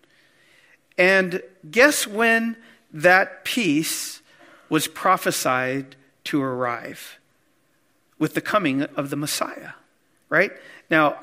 [0.97, 2.57] And guess when
[2.93, 4.23] that peace
[4.69, 7.19] was prophesied to arrive?
[8.21, 9.73] With the coming of the Messiah,
[10.29, 10.53] right?
[10.89, 11.19] Now,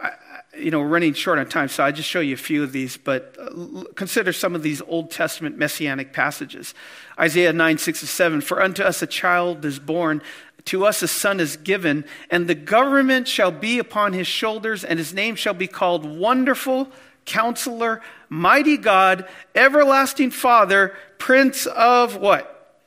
[0.57, 2.71] you know, we're running short on time, so I'll just show you a few of
[2.71, 6.73] these, but uh, consider some of these Old Testament messianic passages.
[7.19, 10.21] Isaiah 9, 6 and 7 For unto us a child is born,
[10.65, 14.97] to us a son is given, and the government shall be upon his shoulders, and
[14.99, 16.89] his name shall be called Wonderful,
[17.25, 22.81] Counselor, Mighty God, Everlasting Father, Prince of what?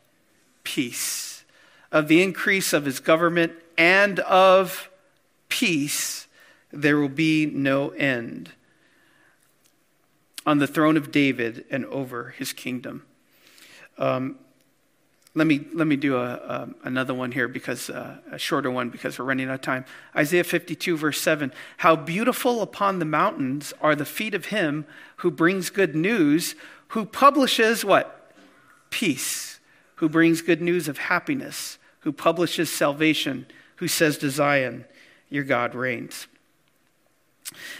[0.64, 1.44] Peace.
[1.92, 4.88] Of the increase of his government and of
[5.48, 6.26] peace
[6.72, 8.50] there will be no end
[10.44, 13.04] on the throne of David and over his kingdom.
[13.98, 14.38] Um,
[15.34, 18.90] let me, let me do a, a another one here because uh, a shorter one
[18.90, 19.86] because we're running out of time.
[20.14, 21.52] Isaiah 52, verse 7.
[21.78, 24.84] How beautiful upon the mountains are the feet of him
[25.16, 26.54] who brings good news,
[26.88, 28.34] who publishes what?
[28.90, 29.58] Peace,
[29.96, 34.84] who brings good news of happiness, who publishes salvation, who says to Zion,
[35.30, 36.26] Your God reigns.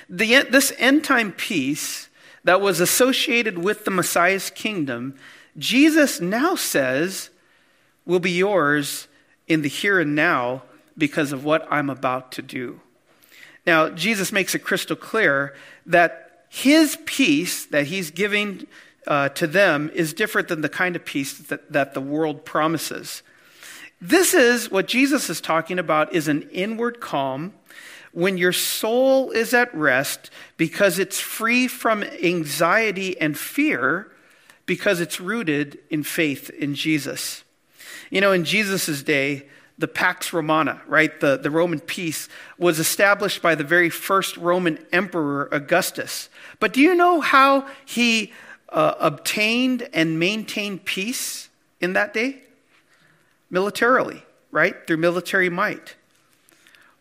[0.08, 2.08] The, this end time peace
[2.44, 5.14] that was associated with the Messiah's kingdom,
[5.56, 7.30] Jesus now says
[8.04, 9.08] will be yours
[9.46, 10.62] in the here and now
[10.96, 12.80] because of what I'm about to do.
[13.66, 15.54] Now, Jesus makes it crystal clear
[15.86, 18.66] that his peace that he's giving
[19.06, 23.22] uh, to them is different than the kind of peace that, that the world promises.
[24.00, 27.54] This is what Jesus is talking about is an inward calm
[28.12, 34.10] when your soul is at rest because it's free from anxiety and fear
[34.66, 37.42] because it's rooted in faith in Jesus.
[38.10, 39.46] You know, in Jesus' day,
[39.78, 44.78] the Pax Romana, right, the, the Roman peace, was established by the very first Roman
[44.92, 46.28] emperor, Augustus.
[46.60, 48.32] But do you know how he
[48.68, 51.48] uh, obtained and maintained peace
[51.80, 52.42] in that day?
[53.50, 54.86] Militarily, right?
[54.86, 55.96] Through military might.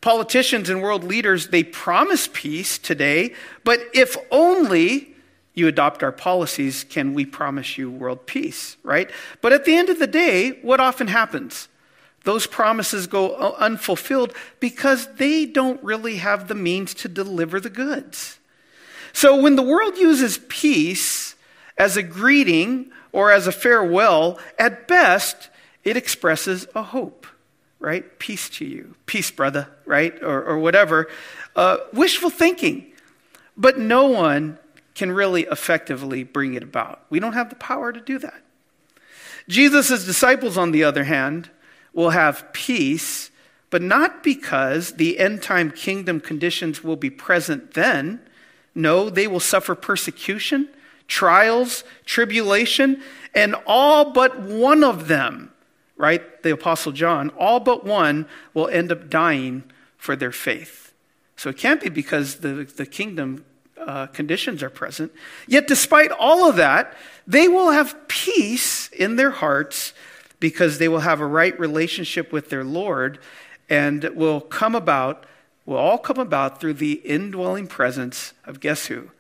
[0.01, 3.33] Politicians and world leaders, they promise peace today,
[3.63, 5.15] but if only
[5.53, 9.11] you adopt our policies, can we promise you world peace, right?
[9.41, 11.67] But at the end of the day, what often happens?
[12.23, 18.39] Those promises go unfulfilled because they don't really have the means to deliver the goods.
[19.13, 21.35] So when the world uses peace
[21.77, 25.49] as a greeting or as a farewell, at best,
[25.83, 27.27] it expresses a hope
[27.81, 28.19] right?
[28.19, 28.95] Peace to you.
[29.07, 30.21] Peace, brother, right?
[30.23, 31.09] Or, or whatever.
[31.55, 32.85] Uh, wishful thinking.
[33.57, 34.59] But no one
[34.95, 37.03] can really effectively bring it about.
[37.09, 38.41] We don't have the power to do that.
[39.49, 41.49] Jesus' disciples, on the other hand,
[41.91, 43.31] will have peace,
[43.71, 48.21] but not because the end time kingdom conditions will be present then.
[48.75, 50.69] No, they will suffer persecution,
[51.07, 53.01] trials, tribulation,
[53.33, 55.50] and all but one of them
[56.01, 56.41] right?
[56.41, 59.63] The Apostle John, all but one will end up dying
[59.97, 60.93] for their faith.
[61.35, 63.45] So it can't be because the, the kingdom
[63.77, 65.11] uh, conditions are present.
[65.47, 66.95] Yet, despite all of that,
[67.27, 69.93] they will have peace in their hearts
[70.39, 73.19] because they will have a right relationship with their Lord
[73.69, 75.27] and will come about,
[75.67, 79.11] will all come about through the indwelling presence of guess who?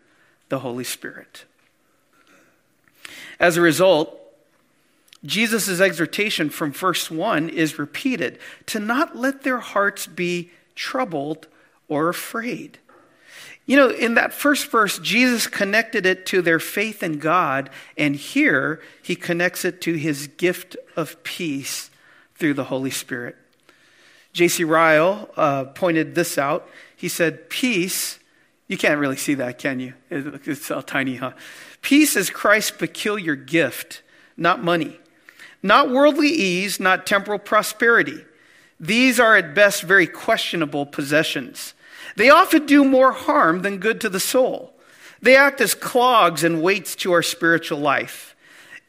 [0.49, 1.45] The Holy Spirit.
[3.39, 4.20] As a result,
[5.23, 11.47] Jesus' exhortation from verse 1 is repeated to not let their hearts be troubled
[11.87, 12.79] or afraid.
[13.65, 18.15] You know, in that first verse, Jesus connected it to their faith in God, and
[18.15, 21.91] here he connects it to his gift of peace
[22.35, 23.35] through the Holy Spirit.
[24.33, 24.63] J.C.
[24.63, 26.67] Ryle uh, pointed this out.
[26.95, 28.19] He said, Peace,
[28.67, 29.93] you can't really see that, can you?
[30.09, 31.33] It's all tiny, huh?
[31.81, 34.01] Peace is Christ's peculiar gift,
[34.37, 35.00] not money.
[35.63, 38.25] Not worldly ease, not temporal prosperity.
[38.79, 41.73] These are at best very questionable possessions.
[42.15, 44.73] They often do more harm than good to the soul.
[45.21, 48.35] They act as clogs and weights to our spiritual life.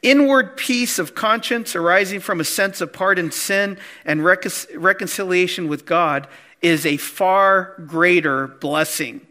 [0.01, 6.27] Inward peace of conscience arising from a sense of pardoned sin and reconciliation with God
[6.61, 9.21] is a far greater blessing.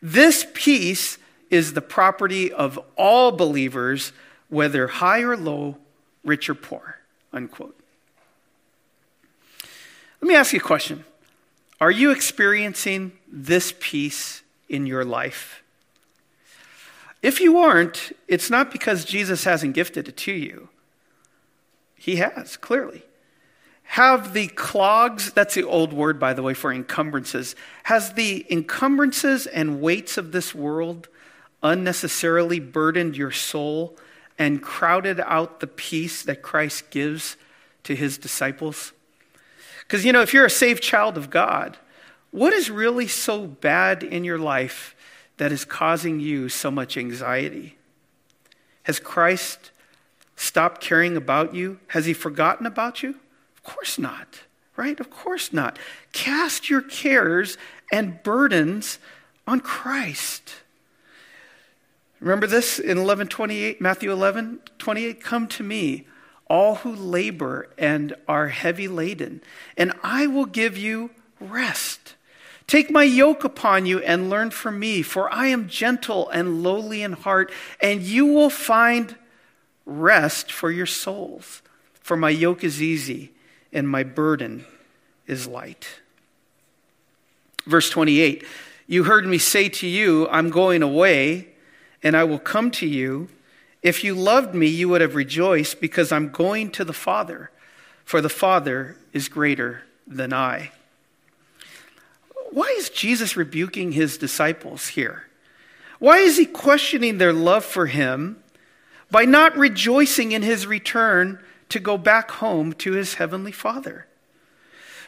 [0.00, 1.18] This peace
[1.50, 4.12] is the property of all believers,
[4.48, 5.76] whether high or low,
[6.24, 6.96] rich or poor,
[7.32, 7.78] unquote.
[10.20, 11.04] Let me ask you a question.
[11.80, 15.62] Are you experiencing this peace in your life?
[17.22, 20.68] If you aren't, it's not because Jesus hasn't gifted it to you.
[21.94, 23.02] He has, clearly.
[23.82, 29.46] Have the clogs, that's the old word, by the way, for encumbrances, has the encumbrances
[29.46, 31.08] and weights of this world
[31.62, 33.96] unnecessarily burdened your soul
[34.40, 37.36] and crowded out the peace that Christ gives
[37.84, 38.92] to his disciples?
[39.80, 41.76] Because, you know, if you're a saved child of God,
[42.30, 44.96] what is really so bad in your life
[45.36, 47.76] that is causing you so much anxiety?
[48.84, 49.72] Has Christ
[50.36, 51.78] stopped caring about you?
[51.88, 53.16] Has he forgotten about you?
[53.56, 54.40] Of course not,
[54.74, 54.98] right?
[54.98, 55.78] Of course not.
[56.14, 57.58] Cast your cares
[57.92, 58.98] and burdens
[59.46, 60.54] on Christ.
[62.20, 65.22] Remember this in 1128, Matthew 11, 28?
[65.22, 66.06] Come to me,
[66.48, 69.40] all who labor and are heavy laden,
[69.76, 71.10] and I will give you
[71.40, 72.14] rest.
[72.66, 77.02] Take my yoke upon you and learn from me, for I am gentle and lowly
[77.02, 77.50] in heart,
[77.80, 79.16] and you will find
[79.86, 81.62] rest for your souls.
[82.00, 83.32] For my yoke is easy
[83.72, 84.66] and my burden
[85.26, 86.00] is light.
[87.66, 88.44] Verse 28
[88.86, 91.49] You heard me say to you, I'm going away
[92.02, 93.28] and I will come to you.
[93.82, 97.50] If you loved me, you would have rejoiced because I'm going to the Father,
[98.04, 100.72] for the Father is greater than I.
[102.50, 105.26] Why is Jesus rebuking his disciples here?
[105.98, 108.42] Why is he questioning their love for him
[109.10, 111.38] by not rejoicing in his return
[111.68, 114.06] to go back home to his heavenly Father?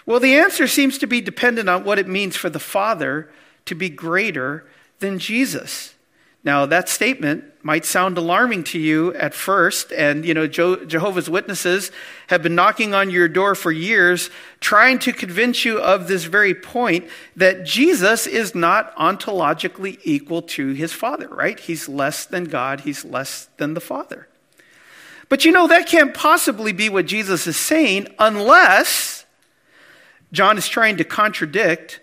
[0.04, 3.30] Well, the answer seems to be dependent on what it means for the Father
[3.66, 4.66] to be greater
[4.98, 5.94] than Jesus.
[6.44, 11.92] Now, that statement might sound alarming to you at first, and you know, Jehovah's Witnesses
[12.26, 14.28] have been knocking on your door for years,
[14.58, 20.72] trying to convince you of this very point that Jesus is not ontologically equal to
[20.72, 21.60] his Father, right?
[21.60, 24.26] He's less than God, he's less than the Father.
[25.28, 29.24] But you know, that can't possibly be what Jesus is saying unless
[30.32, 32.00] John is trying to contradict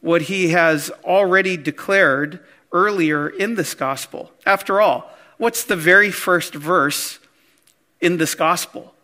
[0.00, 2.40] what he has already declared
[2.72, 4.30] earlier in this gospel.
[4.46, 7.18] After all, what's the very first verse
[8.00, 8.94] in this gospel?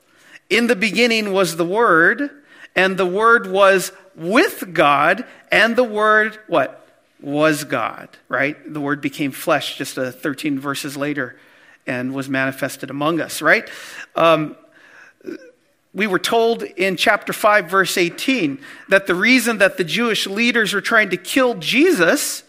[0.49, 2.31] In the beginning was the Word,
[2.75, 6.83] and the Word was with God, and the Word, what?
[7.21, 8.57] Was God, right?
[8.73, 11.37] The Word became flesh just uh, 13 verses later
[11.87, 13.69] and was manifested among us, right?
[14.15, 14.57] Um,
[15.95, 20.75] we were told in chapter 5, verse 18, that the reason that the Jewish leaders
[20.75, 22.43] were trying to kill Jesus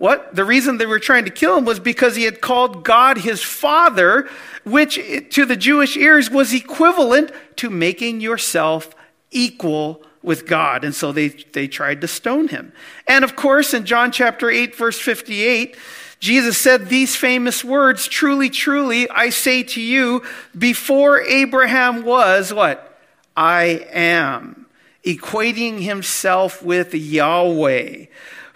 [0.00, 0.34] what?
[0.34, 3.42] The reason they were trying to kill him was because he had called God his
[3.42, 4.30] father,
[4.64, 4.98] which
[5.32, 8.94] to the Jewish ears was equivalent to making yourself
[9.30, 10.84] equal with God.
[10.84, 12.72] And so they, they tried to stone him.
[13.06, 15.76] And of course, in John chapter 8, verse 58,
[16.18, 20.22] Jesus said these famous words Truly, truly, I say to you,
[20.56, 22.98] before Abraham was what?
[23.36, 24.64] I am.
[25.04, 28.06] Equating himself with Yahweh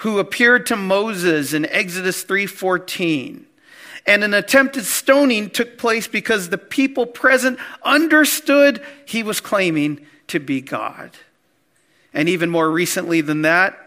[0.04, 3.46] who appeared to Moses in Exodus 3:14.
[4.06, 10.38] And an attempted stoning took place because the people present understood he was claiming to
[10.38, 11.12] be God.
[12.12, 13.80] And even more recently than that,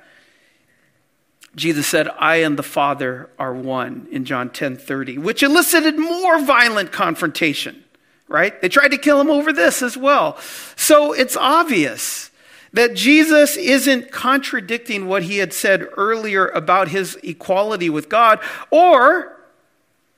[1.55, 6.39] Jesus said, I and the Father are one in John 10 30, which elicited more
[6.39, 7.83] violent confrontation,
[8.27, 8.59] right?
[8.59, 10.39] They tried to kill him over this as well.
[10.75, 12.31] So it's obvious
[12.77, 19.35] that Jesus isn't contradicting what he had said earlier about his equality with God, or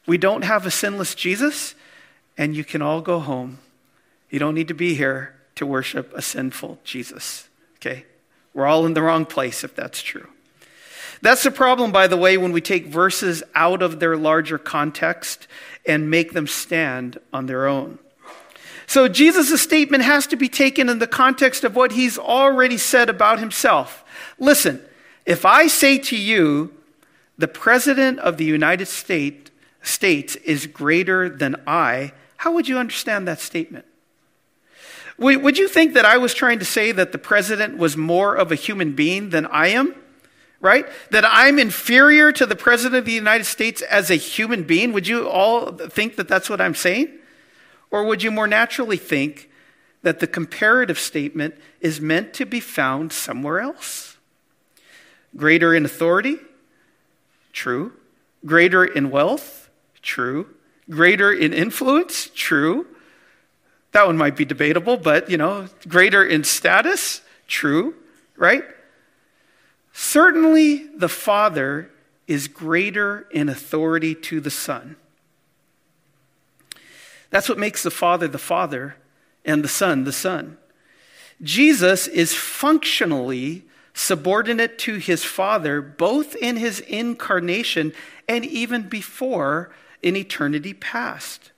[0.05, 1.73] we don't have a sinless Jesus,
[2.37, 3.59] and you can all go home.
[4.29, 7.47] You don't need to be here to worship a sinful Jesus.
[7.77, 8.03] Okay?
[8.53, 10.27] We're all in the wrong place if that's true.
[11.21, 15.47] That's the problem, by the way, when we take verses out of their larger context
[15.85, 17.99] and make them stand on their own.
[18.89, 23.07] So Jesus' statement has to be taken in the context of what he's already said
[23.07, 24.03] about himself.
[24.39, 24.81] Listen,
[25.27, 26.73] if I say to you,
[27.37, 29.51] the President of the United States,
[29.83, 33.85] States is greater than I, how would you understand that statement?
[35.19, 38.51] Would you think that I was trying to say that the president was more of
[38.51, 39.93] a human being than I am?
[40.61, 40.87] Right?
[41.11, 44.93] That I'm inferior to the president of the United States as a human being?
[44.93, 47.18] Would you all think that that's what I'm saying?
[47.91, 49.49] Or would you more naturally think
[50.01, 54.17] that the comparative statement is meant to be found somewhere else?
[55.35, 56.37] Greater in authority?
[57.53, 57.93] True.
[58.45, 59.69] Greater in wealth?
[60.01, 60.47] True.
[60.89, 62.29] Greater in influence?
[62.33, 62.87] True.
[63.91, 67.21] That one might be debatable, but you know, greater in status?
[67.47, 67.95] True,
[68.37, 68.63] right?
[69.93, 71.89] Certainly the Father
[72.27, 74.95] is greater in authority to the Son.
[77.29, 78.95] That's what makes the Father the Father
[79.45, 80.57] and the Son the Son.
[81.41, 83.63] Jesus is functionally
[83.93, 87.93] subordinate to his Father, both in his incarnation
[88.27, 89.71] and even before
[90.01, 91.51] in eternity past.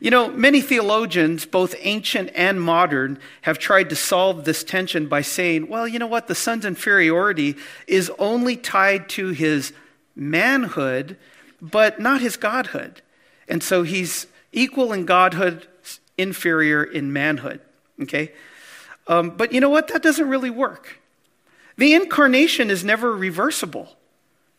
[0.00, 5.22] You know, many theologians, both ancient and modern, have tried to solve this tension by
[5.22, 7.56] saying, well, you know what, the Son's inferiority
[7.86, 9.72] is only tied to his
[10.16, 11.16] manhood,
[11.60, 13.00] but not his godhood.
[13.46, 15.66] And so he's equal in godhood,
[16.16, 17.60] inferior in manhood.
[18.00, 18.32] Okay?
[19.06, 19.88] Um, but you know what?
[19.88, 21.00] That doesn't really work.
[21.76, 23.96] The incarnation is never reversible,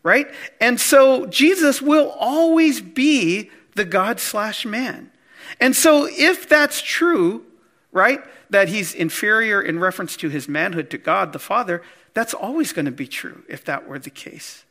[0.02, 0.28] right?
[0.60, 5.12] And so Jesus will always be the God slash man.
[5.60, 7.46] And so if that's true,
[7.92, 8.20] right,
[8.50, 11.82] that he's inferior in reference to his manhood to God the Father,
[12.14, 14.66] that's always going to be true if that were the case.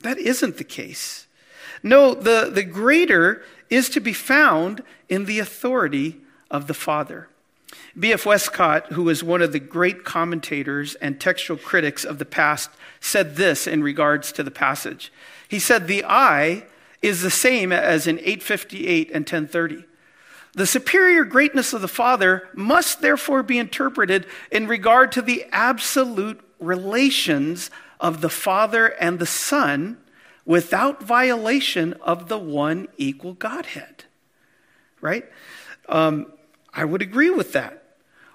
[0.00, 1.26] That isn't the case.
[1.82, 7.28] No, the, the greater is to be found in the authority of the Father.
[7.98, 8.26] B.F.
[8.26, 13.36] Westcott, who was one of the great commentators and textual critics of the past, said
[13.36, 15.12] this in regards to the passage.
[15.48, 16.64] He said, The I
[17.02, 19.84] is the same as in 858 and 1030.
[20.54, 26.40] The superior greatness of the Father must therefore be interpreted in regard to the absolute
[26.60, 29.98] relations of the Father and the Son
[30.46, 34.04] without violation of the one equal Godhead.
[35.00, 35.24] Right?
[35.88, 36.26] Um,
[36.72, 37.84] I would agree with that.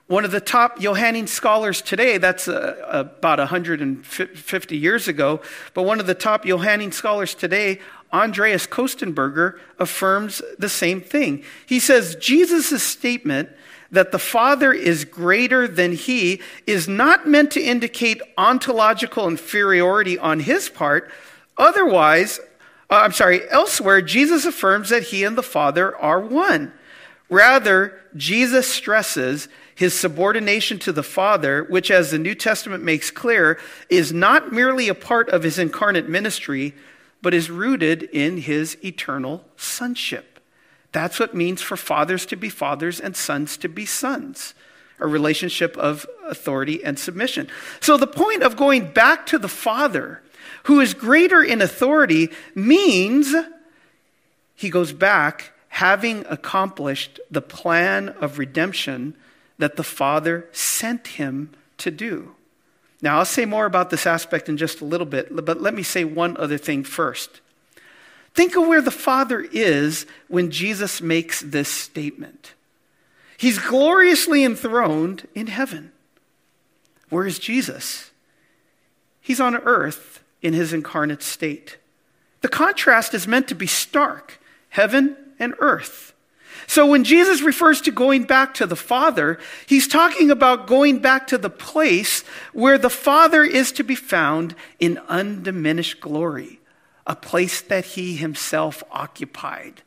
[0.07, 5.39] One of the top Johannine scholars today, that's uh, about 150 years ago,
[5.75, 7.79] but one of the top Johannine scholars today,
[8.11, 11.43] Andreas Kostenberger, affirms the same thing.
[11.67, 13.49] He says Jesus' statement
[13.91, 20.39] that the Father is greater than he is not meant to indicate ontological inferiority on
[20.39, 21.11] his part.
[21.59, 22.39] Otherwise,
[22.89, 26.73] uh, I'm sorry, elsewhere, Jesus affirms that he and the Father are one.
[27.29, 33.59] Rather, Jesus stresses his subordination to the Father, which, as the New Testament makes clear,
[33.89, 36.73] is not merely a part of his incarnate ministry,
[37.21, 40.39] but is rooted in his eternal sonship.
[40.91, 44.55] That's what means for fathers to be fathers and sons to be sons,
[44.99, 47.47] a relationship of authority and submission.
[47.79, 50.23] So the point of going back to the Father,
[50.63, 53.33] who is greater in authority, means
[54.55, 59.15] he goes back having accomplished the plan of redemption
[59.57, 62.35] that the Father sent him to do.
[63.01, 65.83] Now, I'll say more about this aspect in just a little bit, but let me
[65.83, 67.41] say one other thing first.
[68.33, 72.53] Think of where the Father is when Jesus makes this statement.
[73.37, 75.93] He's gloriously enthroned in heaven.
[77.09, 78.11] Where is Jesus?
[79.21, 81.77] He's on earth in his incarnate state.
[82.41, 86.13] The contrast is meant to be stark heaven and earth.
[86.67, 91.27] So when Jesus refers to going back to the Father, he's talking about going back
[91.27, 92.21] to the place
[92.53, 96.59] where the Father is to be found in undiminished glory,
[97.07, 99.81] a place that he himself occupied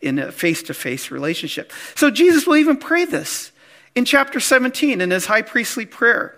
[0.00, 1.72] in a face to face relationship.
[1.96, 3.50] So Jesus will even pray this
[3.94, 6.36] in chapter 17 in his high priestly prayer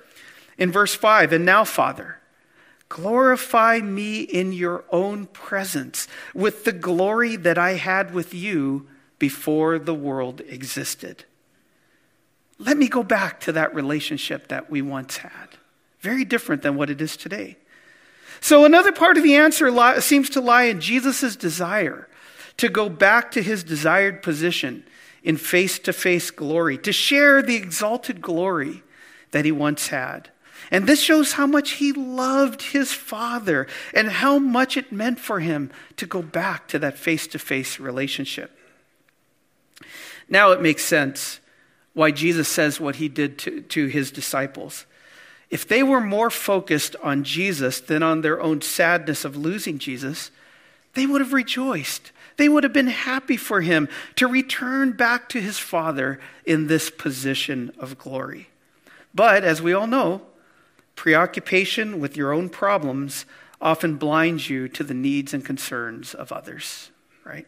[0.57, 2.20] in verse 5 And now, Father,
[2.91, 8.87] glorify me in your own presence with the glory that I had with you
[9.19, 11.25] before the world existed.
[12.59, 15.57] Let me go back to that relationship that we once had.
[16.01, 17.57] Very different than what it is today.
[18.41, 22.09] So, another part of the answer li- seems to lie in Jesus' desire
[22.57, 24.85] to go back to his desired position
[25.23, 28.83] in face to face glory, to share the exalted glory
[29.31, 30.31] that he once had.
[30.71, 35.41] And this shows how much he loved his father and how much it meant for
[35.41, 38.57] him to go back to that face to face relationship.
[40.29, 41.41] Now it makes sense
[41.93, 44.87] why Jesus says what he did to, to his disciples.
[45.51, 50.31] If they were more focused on Jesus than on their own sadness of losing Jesus,
[50.95, 52.13] they would have rejoiced.
[52.37, 56.91] They would have been happy for him to return back to his Father in this
[56.91, 58.49] position of glory.
[59.13, 60.23] But as we all know,
[61.01, 63.25] preoccupation with your own problems
[63.59, 66.91] often blinds you to the needs and concerns of others,
[67.25, 67.47] right?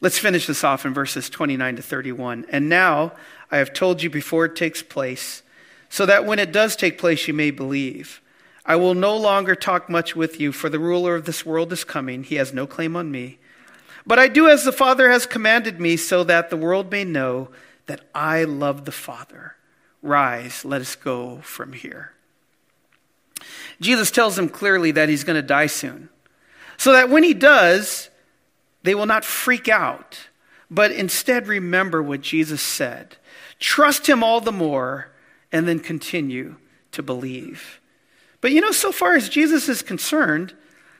[0.00, 2.46] Let's finish this off in verses 29 to 31.
[2.50, 3.12] And now
[3.50, 5.42] I have told you before it takes place,
[5.90, 8.22] so that when it does take place, you may believe.
[8.64, 11.84] I will no longer talk much with you, for the ruler of this world is
[11.84, 12.24] coming.
[12.24, 13.36] He has no claim on me.
[14.06, 17.50] But I do as the Father has commanded me, so that the world may know
[17.84, 19.55] that I love the Father.
[20.06, 22.12] Rise, let us go from here.
[23.80, 26.08] Jesus tells them clearly that he's going to die soon.
[26.78, 28.10] So that when he does,
[28.82, 30.28] they will not freak out,
[30.70, 33.16] but instead remember what Jesus said.
[33.58, 35.08] Trust him all the more,
[35.52, 36.56] and then continue
[36.92, 37.80] to believe.
[38.40, 40.54] But you know, so far as Jesus is concerned,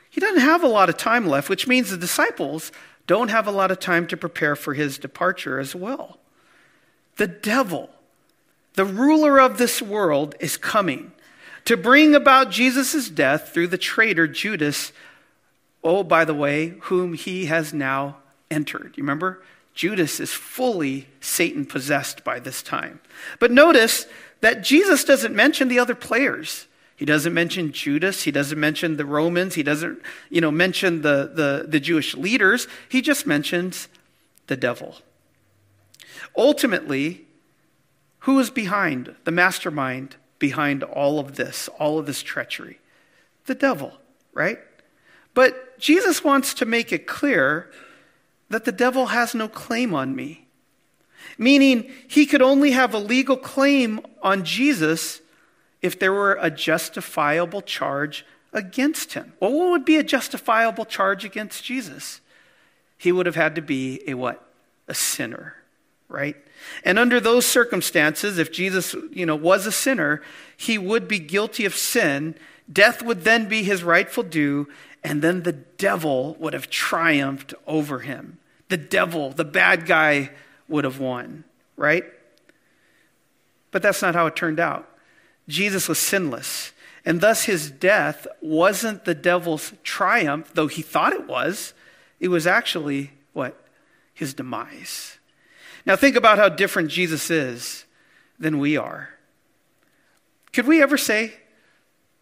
[0.09, 2.73] he doesn't have a lot of time left, which means the disciples
[3.07, 6.19] don't have a lot of time to prepare for his departure as well.
[7.17, 7.91] The devil,
[8.77, 11.13] the ruler of this world, is coming
[11.65, 14.93] to bring about Jesus' death through the traitor Judas
[15.87, 18.17] Oh, by the way, whom he has now
[18.51, 18.95] entered.
[18.97, 19.41] You remember?
[19.73, 22.99] Judas is fully Satan possessed by this time.
[23.39, 24.07] But notice
[24.41, 26.67] that Jesus doesn't mention the other players.
[26.97, 28.25] He doesn't mention Judas.
[28.25, 29.55] He doesn't mention the Romans.
[29.55, 32.67] He doesn't, you know, mention the, the, the Jewish leaders.
[32.89, 33.87] He just mentions
[34.49, 34.97] the devil.
[36.37, 37.26] Ultimately,
[38.27, 42.81] who is behind, the mastermind behind all of this, all of this treachery?
[43.45, 43.93] The devil,
[44.35, 44.59] right?
[45.33, 47.71] But Jesus wants to make it clear
[48.49, 50.49] that the devil has no claim on me,
[51.39, 55.21] meaning he could only have a legal claim on Jesus
[55.81, 59.35] if there were a justifiable charge against him.
[59.39, 62.21] Well, what would be a justifiable charge against Jesus?
[62.99, 64.45] He would have had to be a what?
[64.89, 65.55] A sinner,
[66.09, 66.37] right?
[66.85, 70.23] And under those circumstances, if Jesus, you know, was a sinner,
[70.57, 72.35] he would be guilty of sin.
[72.73, 74.69] Death would then be his rightful due,
[75.05, 78.39] and then the devil would have triumphed over him.
[78.69, 80.31] The devil, the bad guy,
[80.69, 81.45] would have won,
[81.77, 82.05] right?
[83.71, 84.89] But that's not how it turned out.
[85.49, 86.73] Jesus was sinless.
[87.05, 91.73] And thus his death wasn't the devil's triumph, though he thought it was.
[92.19, 93.57] It was actually what?
[94.13, 95.16] His demise.
[95.87, 97.85] Now think about how different Jesus is
[98.39, 99.11] than we are.
[100.53, 101.35] Could we ever say,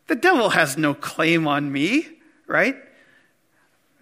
[0.06, 2.08] the devil has no claim on me,
[2.46, 2.76] right?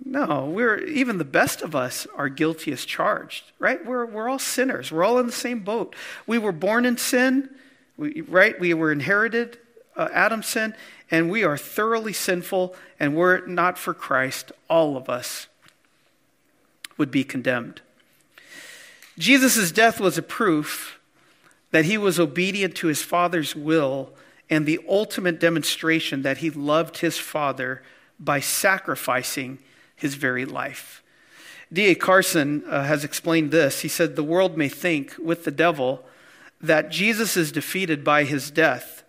[0.05, 3.85] No, we're even the best of us are guilty as charged, right?
[3.87, 4.91] We're, we're all sinners.
[4.91, 5.95] We're all in the same boat.
[6.27, 7.49] We were born in sin,
[7.97, 8.59] we, right?
[8.59, 9.59] We were inherited
[9.97, 10.75] uh, Adam's sin,
[11.11, 15.47] and we are thoroughly sinful, and were it not for Christ, all of us
[16.97, 17.81] would be condemned.
[19.19, 21.01] Jesus' death was a proof
[21.71, 24.13] that he was obedient to his Father's will
[24.49, 27.83] and the ultimate demonstration that he loved his Father
[28.19, 29.59] by sacrificing
[29.97, 31.03] his very life.
[31.73, 31.95] D.A.
[31.95, 33.81] Carson uh, has explained this.
[33.81, 36.05] He said, The world may think, with the devil,
[36.61, 39.02] that Jesus is defeated by his death.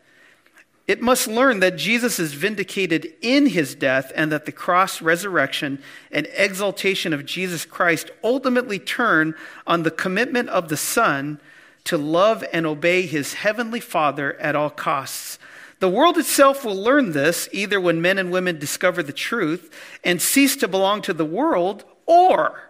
[0.86, 5.82] It must learn that Jesus is vindicated in his death and that the cross, resurrection,
[6.12, 9.34] and exaltation of Jesus Christ ultimately turn
[9.66, 11.40] on the commitment of the Son
[11.86, 15.40] to love and obey his heavenly Father at all costs.
[15.80, 19.74] The world itself will learn this either when men and women discover the truth
[20.04, 22.70] and cease to belong to the world, or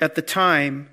[0.00, 0.90] at the time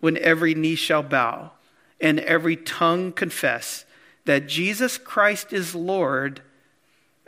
[0.00, 1.52] when every knee shall bow
[2.00, 3.84] and every tongue confess
[4.26, 6.42] that Jesus Christ is Lord,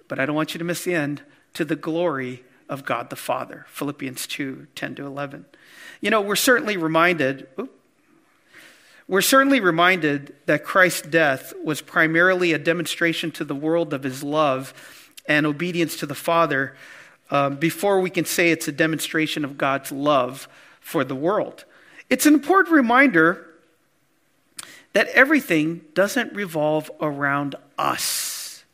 [0.06, 1.22] but I don't want you to miss the end,
[1.54, 3.64] to the glory of God the Father.
[3.68, 5.46] Philippians 2 10 to 11.
[6.00, 7.48] You know, we're certainly reminded,
[9.08, 14.22] we're certainly reminded that Christ's death was primarily a demonstration to the world of his
[14.22, 16.76] love and obedience to the Father
[17.30, 20.48] um, before we can say it's a demonstration of God's love
[20.80, 21.64] for the world.
[22.10, 23.47] It's an important reminder
[24.92, 28.64] that everything doesn't revolve around us,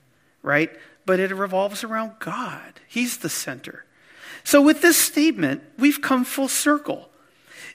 [0.42, 0.70] right?
[1.06, 2.80] But it revolves around God.
[2.88, 3.84] He's the center.
[4.44, 7.08] So, with this statement, we've come full circle.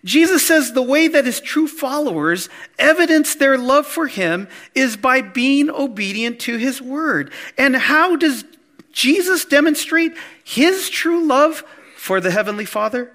[0.06, 5.22] Jesus says the way that his true followers evidence their love for him is by
[5.22, 7.34] being obedient to his word.
[7.58, 8.46] And how does
[8.94, 10.14] Jesus demonstrate
[10.44, 11.64] his true love
[11.98, 13.12] for the Heavenly Father?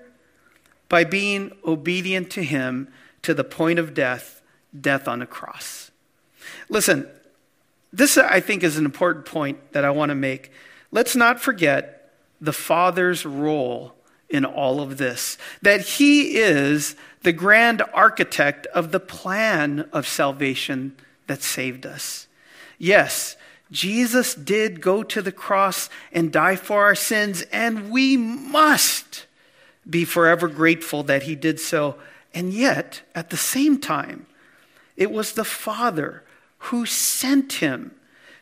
[0.90, 2.88] By being obedient to him
[3.22, 4.42] to the point of death,
[4.78, 5.90] death on a cross.
[6.68, 7.08] Listen,
[7.92, 10.50] this I think is an important point that I want to make.
[10.90, 13.94] Let's not forget the Father's role
[14.28, 20.96] in all of this, that he is the grand architect of the plan of salvation
[21.26, 22.26] that saved us.
[22.78, 23.36] Yes,
[23.70, 29.26] Jesus did go to the cross and die for our sins, and we must
[29.88, 31.96] be forever grateful that he did so.
[32.32, 34.26] And yet, at the same time,
[34.96, 36.22] it was the Father
[36.58, 37.92] who sent him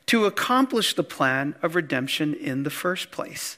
[0.07, 3.57] to accomplish the plan of redemption in the first place.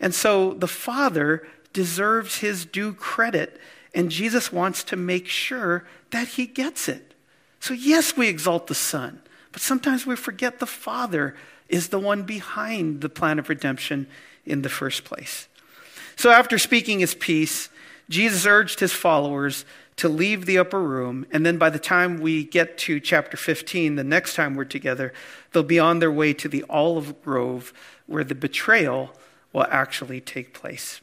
[0.00, 3.60] And so the Father deserves his due credit,
[3.94, 7.14] and Jesus wants to make sure that he gets it.
[7.60, 9.20] So, yes, we exalt the Son,
[9.52, 11.36] but sometimes we forget the Father
[11.68, 14.08] is the one behind the plan of redemption
[14.44, 15.46] in the first place.
[16.16, 17.68] So, after speaking his piece,
[18.08, 19.64] Jesus urged his followers
[19.96, 23.96] to leave the upper room, and then by the time we get to chapter 15,
[23.96, 25.12] the next time we're together,
[25.52, 27.72] they'll be on their way to the olive grove
[28.06, 29.14] where the betrayal
[29.52, 31.00] will actually take place.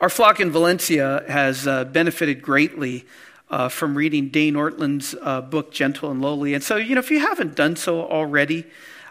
[0.00, 3.06] Our flock in Valencia has uh, benefited greatly
[3.50, 6.54] uh, from reading Dane Ortlund's uh, book, Gentle and Lowly.
[6.54, 8.66] And so, you know, if you haven't done so already,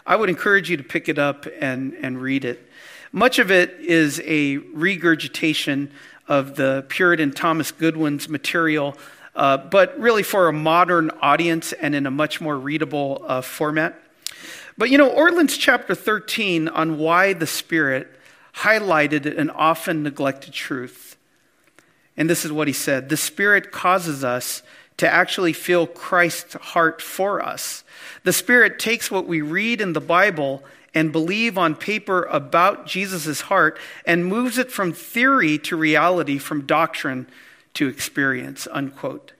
[0.06, 2.68] I would encourage you to pick it up and, and read it.
[3.10, 5.90] Much of it is a regurgitation
[6.28, 8.96] of the Puritan Thomas Goodwin's material,
[9.34, 14.00] uh, but really for a modern audience and in a much more readable uh, format.
[14.76, 18.08] But you know, Ortlund's chapter 13 on why the Spirit
[18.56, 21.16] highlighted an often neglected truth.
[22.16, 24.62] And this is what he said The Spirit causes us
[24.96, 27.84] to actually feel Christ's heart for us.
[28.22, 30.62] The Spirit takes what we read in the Bible
[30.94, 36.66] and believe on paper about Jesus' heart and moves it from theory to reality, from
[36.66, 37.26] doctrine
[37.74, 38.68] to experience.
[38.70, 39.32] Unquote.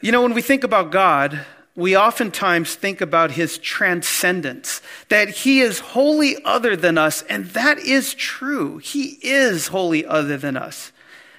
[0.00, 5.60] You know, when we think about God, we oftentimes think about his transcendence, that he
[5.60, 8.78] is wholly other than us, and that is true.
[8.78, 10.92] He is wholly other than us.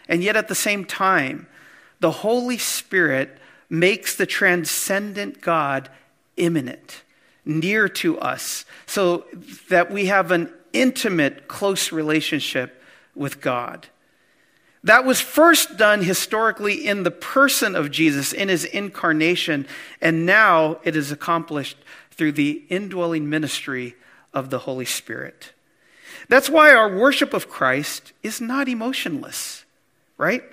[0.09, 1.47] And yet at the same time,
[1.99, 3.37] the Holy Spirit
[3.69, 5.89] makes the transcendent God
[6.35, 7.03] immanent,
[7.45, 9.25] near to us, so
[9.69, 12.81] that we have an intimate, close relationship
[13.15, 13.87] with God.
[14.83, 19.65] That was first done historically in the person of Jesus, in his incarnation,
[20.01, 21.77] and now it is accomplished
[22.11, 23.95] through the indwelling ministry
[24.33, 25.53] of the Holy Spirit.
[26.27, 29.63] That's why our worship of Christ is not emotionless,
[30.17, 30.43] right?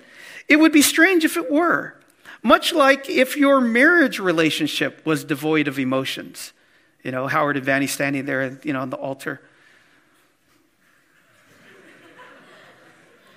[0.47, 1.95] It would be strange if it were.
[2.43, 6.53] Much like if your marriage relationship was devoid of emotions.
[7.03, 9.41] You know, Howard and Vanny standing there, you know, on the altar.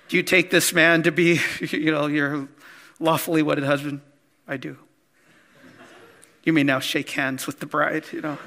[0.08, 2.48] Do you take this man to be, you know, your
[3.00, 4.00] lawfully wedded husband?
[4.46, 4.76] I do.
[6.44, 8.38] You may now shake hands with the bride, you know.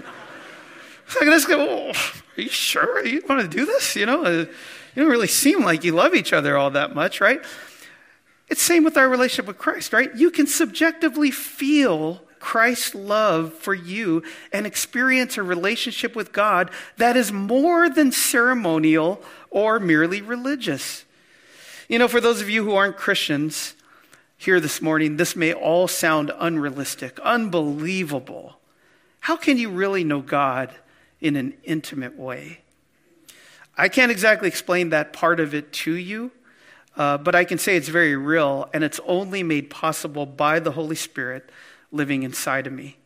[1.07, 3.95] It's like, this guy, oh, are you sure you want to do this?
[3.95, 7.21] You know, uh, you don't really seem like you love each other all that much,
[7.21, 7.41] right?
[8.49, 10.13] It's same with our relationship with Christ, right?
[10.15, 14.23] You can subjectively feel Christ's love for you
[14.53, 21.03] and experience a relationship with God that is more than ceremonial or merely religious.
[21.89, 23.73] You know, for those of you who aren't Christians
[24.37, 28.59] here this morning, this may all sound unrealistic, unbelievable.
[29.19, 30.73] How can you really know God
[31.19, 32.61] in an intimate way?
[33.77, 36.31] I can't exactly explain that part of it to you,
[36.95, 40.71] uh, but I can say it's very real, and it's only made possible by the
[40.71, 41.49] Holy Spirit
[41.91, 42.97] living inside of me.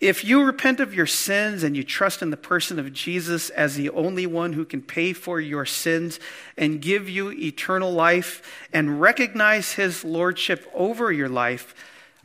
[0.00, 3.74] If you repent of your sins and you trust in the person of Jesus as
[3.74, 6.20] the only one who can pay for your sins
[6.56, 11.74] and give you eternal life and recognize his lordship over your life,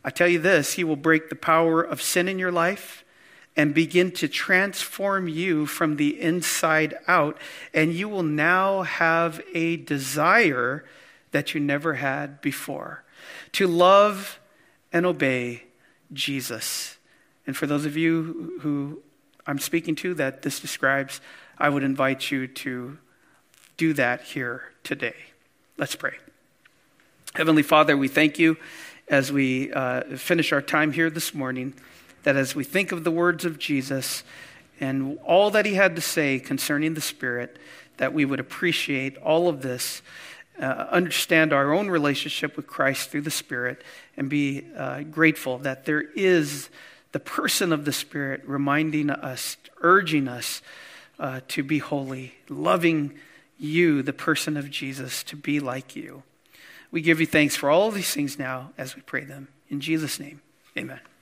[0.04, 3.04] I tell you this, he will break the power of sin in your life
[3.56, 7.40] and begin to transform you from the inside out.
[7.74, 10.86] And you will now have a desire
[11.32, 13.04] that you never had before
[13.54, 14.40] to love
[14.92, 15.64] and obey
[16.14, 16.98] Jesus.
[17.46, 19.02] And for those of you who
[19.46, 21.20] I'm speaking to that this describes,
[21.58, 22.98] I would invite you to
[23.78, 25.16] do that here today.
[25.78, 26.14] Let's pray.
[27.36, 28.58] Heavenly Father, we thank you
[29.08, 31.74] as we uh, finish our time here this morning,
[32.24, 34.24] that as we think of the words of Jesus
[34.80, 37.58] and all that he had to say concerning the Spirit,
[37.98, 40.02] that we would appreciate all of this,
[40.60, 43.84] uh, understand our own relationship with Christ through the Spirit,
[44.16, 46.70] and be uh, grateful that there is
[47.12, 50.62] the person of the Spirit reminding us, urging us
[51.20, 53.18] uh, to be holy, loving
[53.58, 56.24] you, the person of Jesus, to be like you.
[56.92, 59.48] We give you thanks for all these things now as we pray them.
[59.70, 60.42] In Jesus' name,
[60.78, 61.00] amen.